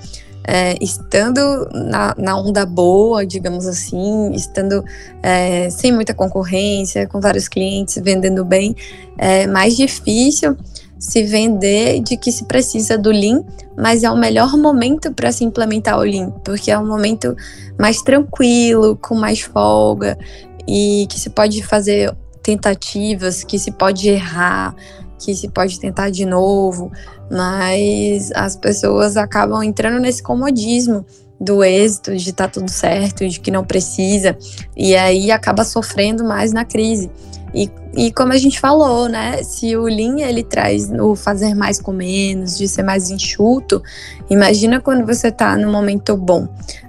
é, 0.46 0.76
estando 0.80 1.68
na, 1.72 2.14
na, 2.16 2.38
onda 2.38 2.64
boa, 2.64 3.26
digamos 3.26 3.66
assim, 3.66 4.32
estando 4.32 4.84
é, 5.22 5.68
sem 5.70 5.92
muita 5.92 6.14
concorrência, 6.14 7.06
com 7.08 7.20
vários 7.20 7.48
clientes, 7.48 8.00
vendendo 8.02 8.44
bem, 8.44 8.74
é 9.18 9.46
mais 9.46 9.76
difícil 9.76 10.56
se 10.98 11.22
vender 11.24 12.00
de 12.00 12.16
que 12.16 12.32
se 12.32 12.44
precisa 12.44 12.96
do 12.96 13.10
Lean, 13.10 13.44
mas 13.76 14.02
é 14.02 14.10
o 14.10 14.16
melhor 14.16 14.56
momento 14.56 15.12
para 15.12 15.30
se 15.30 15.44
implementar 15.44 15.98
o 15.98 16.02
Lean, 16.02 16.30
porque 16.44 16.70
é 16.70 16.78
um 16.78 16.86
momento 16.86 17.36
mais 17.78 18.00
tranquilo, 18.02 18.96
com 18.96 19.14
mais 19.14 19.40
folga 19.40 20.18
e 20.66 21.06
que 21.08 21.18
se 21.18 21.30
pode 21.30 21.62
fazer 21.62 22.14
tentativas, 22.42 23.44
que 23.44 23.58
se 23.58 23.70
pode 23.70 24.08
errar, 24.08 24.74
que 25.18 25.34
se 25.34 25.48
pode 25.48 25.78
tentar 25.78 26.10
de 26.10 26.24
novo, 26.24 26.90
mas 27.30 28.30
as 28.32 28.56
pessoas 28.56 29.16
acabam 29.16 29.62
entrando 29.62 30.00
nesse 30.00 30.22
comodismo 30.22 31.04
do 31.40 31.62
êxito, 31.62 32.16
de 32.16 32.30
estar 32.30 32.46
tá 32.46 32.50
tudo 32.50 32.70
certo, 32.70 33.26
de 33.28 33.38
que 33.40 33.50
não 33.50 33.64
precisa, 33.64 34.36
e 34.76 34.96
aí 34.96 35.30
acaba 35.30 35.64
sofrendo 35.64 36.24
mais 36.24 36.52
na 36.52 36.64
crise. 36.64 37.10
E, 37.54 37.70
e 37.96 38.12
como 38.12 38.32
a 38.32 38.36
gente 38.36 38.60
falou, 38.60 39.08
né? 39.08 39.42
Se 39.42 39.76
o 39.76 39.84
Lean 39.84 40.20
ele 40.20 40.42
traz 40.42 40.90
o 40.90 41.14
fazer 41.14 41.54
mais 41.54 41.80
com 41.80 41.92
menos, 41.92 42.58
de 42.58 42.68
ser 42.68 42.82
mais 42.82 43.10
enxuto, 43.10 43.82
imagina 44.28 44.80
quando 44.80 45.06
você 45.06 45.28
está 45.28 45.56
no 45.56 45.70
momento 45.70 46.16
bom. 46.16 46.48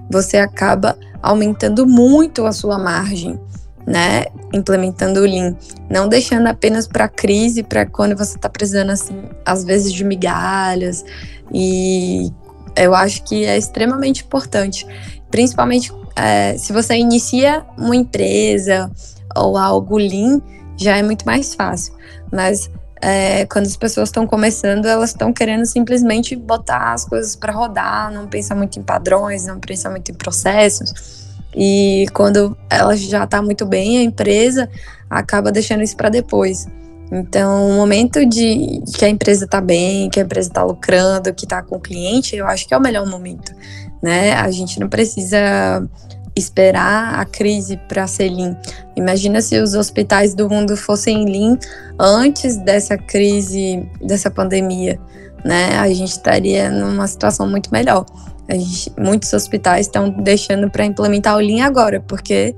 Você 0.10 0.38
acaba 0.38 0.98
aumentando 1.22 1.88
muito 1.88 2.46
a 2.46 2.52
sua 2.52 2.78
margem, 2.78 3.40
né? 3.86 4.26
Implementando 4.54 5.22
o 5.22 5.24
Lean. 5.24 5.56
Não 5.90 6.10
deixando 6.10 6.48
apenas 6.48 6.86
para 6.86 7.08
crise, 7.08 7.64
para 7.64 7.86
quando 7.86 8.18
você 8.18 8.36
está 8.36 8.50
precisando, 8.50 8.90
assim, 8.90 9.24
às 9.46 9.64
vezes 9.64 9.94
de 9.94 10.04
migalhas. 10.04 11.06
E 11.54 12.30
eu 12.78 12.94
acho 12.96 13.24
que 13.24 13.46
é 13.46 13.58
extremamente 13.58 14.24
importante. 14.24 14.86
Principalmente 15.30 15.92
é, 16.16 16.58
se 16.58 16.74
você 16.74 16.96
inicia 16.96 17.66
uma 17.78 17.96
empresa 17.96 18.90
ou 19.36 19.58
algo 19.58 19.98
Lean, 19.98 20.42
já 20.76 20.98
é 20.98 21.04
muito 21.04 21.26
mais 21.26 21.54
fácil. 21.54 21.94
Mas 22.32 22.70
é, 23.02 23.46
quando 23.46 23.66
as 23.66 23.78
pessoas 23.78 24.10
estão 24.10 24.26
começando, 24.26 24.86
elas 24.86 25.12
estão 25.12 25.32
querendo 25.32 25.66
simplesmente 25.66 26.36
botar 26.36 26.94
as 26.94 27.06
coisas 27.06 27.36
para 27.36 27.54
rodar, 27.54 28.12
não 28.12 28.28
pensar 28.28 28.56
muito 28.56 28.80
em 28.80 28.84
padrões, 28.84 29.46
não 29.46 29.60
pensar 29.60 29.90
muito 29.90 30.12
em 30.12 30.16
processos. 30.16 31.28
E 31.56 32.06
quando 32.14 32.58
ela 32.70 32.96
já 32.96 33.24
está 33.24 33.42
muito 33.42 33.66
bem, 33.66 34.00
a 34.00 34.04
empresa 34.04 34.70
acaba 35.10 35.52
deixando 35.52 35.84
isso 35.84 35.96
para 35.96 36.10
depois. 36.10 36.68
Então, 37.12 37.70
o 37.70 37.74
momento 37.74 38.26
de 38.26 38.82
que 38.98 39.06
a 39.06 39.10
empresa 39.10 39.46
está 39.46 39.62
bem, 39.62 40.10
que 40.10 40.20
a 40.20 40.24
empresa 40.24 40.50
está 40.50 40.64
lucrando, 40.64 41.34
que 41.34 41.46
está 41.46 41.62
com 41.64 41.78
o 41.78 41.80
cliente, 41.80 42.36
eu 42.36 42.46
acho 42.46 42.68
que 42.68 42.74
é 42.74 42.78
o 42.78 42.82
melhor 42.82 43.08
momento, 43.08 43.54
né? 44.02 44.34
A 44.34 44.52
gente 44.52 44.80
não 44.80 44.90
precisa 44.90 45.88
esperar 46.36 47.20
a 47.20 47.26
crise 47.26 47.78
para 47.88 48.06
ser 48.08 48.30
lean. 48.30 48.56
Imagina 48.96 49.42
se 49.42 49.58
os 49.60 49.74
hospitais 49.74 50.36
do 50.36 50.50
mundo 50.50 50.76
fossem 50.78 51.26
lean 51.26 51.58
antes 52.00 52.58
dessa 52.58 52.98
crise, 52.98 53.90
dessa 54.02 54.30
pandemia, 54.30 55.00
né? 55.44 55.78
A 55.80 55.88
gente 55.90 56.12
estaria 56.12 56.70
numa 56.70 57.08
situação 57.08 57.50
muito 57.50 57.72
melhor. 57.72 58.06
Gente, 58.50 58.94
muitos 58.98 59.34
hospitais 59.34 59.88
estão 59.88 60.10
deixando 60.10 60.70
para 60.70 60.86
implementar 60.86 61.36
o 61.36 61.40
lean 61.40 61.66
agora, 61.66 62.04
porque 62.08 62.56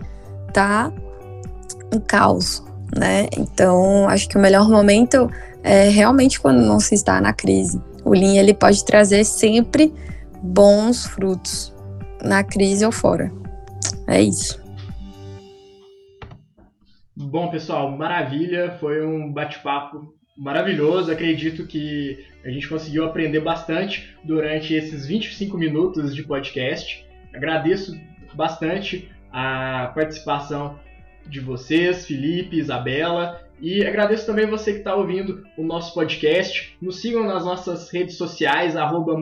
tá 0.53 0.91
um 1.93 1.99
caos, 1.99 2.63
né? 2.97 3.27
Então, 3.37 4.07
acho 4.07 4.27
que 4.27 4.37
o 4.37 4.41
melhor 4.41 4.69
momento 4.69 5.29
é 5.63 5.89
realmente 5.89 6.39
quando 6.39 6.61
não 6.61 6.79
se 6.79 6.95
está 6.95 7.19
na 7.21 7.33
crise. 7.33 7.81
O 8.03 8.11
lean 8.11 8.35
ele 8.35 8.53
pode 8.53 8.83
trazer 8.85 9.23
sempre 9.23 9.93
bons 10.41 11.05
frutos 11.05 11.73
na 12.23 12.43
crise 12.43 12.85
ou 12.85 12.91
fora. 12.91 13.31
É 14.07 14.21
isso. 14.21 14.61
Bom, 17.15 17.49
pessoal, 17.49 17.91
maravilha. 17.91 18.77
Foi 18.79 19.05
um 19.05 19.31
bate-papo 19.31 20.13
maravilhoso. 20.37 21.11
Acredito 21.11 21.67
que 21.67 22.25
a 22.45 22.49
gente 22.49 22.67
conseguiu 22.67 23.05
aprender 23.05 23.41
bastante 23.41 24.15
durante 24.23 24.73
esses 24.73 25.05
25 25.05 25.57
minutos 25.57 26.15
de 26.15 26.23
podcast. 26.23 27.05
Agradeço 27.33 27.93
bastante 28.33 29.11
a 29.31 29.91
participação 29.93 30.79
de 31.29 31.39
vocês, 31.39 32.05
Felipe, 32.05 32.57
Isabela, 32.57 33.41
e 33.61 33.85
agradeço 33.85 34.25
também 34.25 34.47
você 34.47 34.71
que 34.71 34.79
está 34.79 34.95
ouvindo 34.95 35.43
o 35.57 35.63
nosso 35.63 35.93
podcast. 35.93 36.77
Nos 36.81 37.01
sigam 37.01 37.25
nas 37.25 37.45
nossas 37.45 37.89
redes 37.91 38.15
sociais, 38.15 38.75
arroba. 38.75 39.15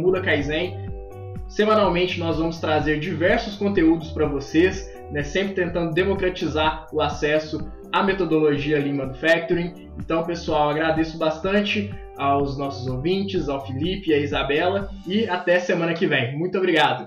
Semanalmente 1.48 2.20
nós 2.20 2.38
vamos 2.38 2.60
trazer 2.60 3.00
diversos 3.00 3.56
conteúdos 3.56 4.12
para 4.12 4.28
vocês, 4.28 4.93
né, 5.12 5.24
sempre 5.24 5.54
tentando 5.54 5.93
democratizar 5.93 6.88
o 6.91 7.02
acesso 7.02 7.72
à 7.91 8.04
metodologia 8.04 8.80
Lean 8.80 8.96
Manufacturing. 8.96 9.89
Então, 9.98 10.24
pessoal, 10.24 10.70
agradeço 10.70 11.17
bastante 11.17 11.93
aos 12.17 12.58
nossos 12.58 12.88
ouvintes, 12.88 13.48
ao 13.48 13.65
Felipe 13.65 14.10
e 14.10 14.13
à 14.13 14.17
Isabela, 14.17 14.89
e 15.06 15.28
até 15.28 15.60
semana 15.60 15.93
que 15.93 16.06
vem. 16.06 16.38
Muito 16.38 16.58
obrigado! 16.58 17.06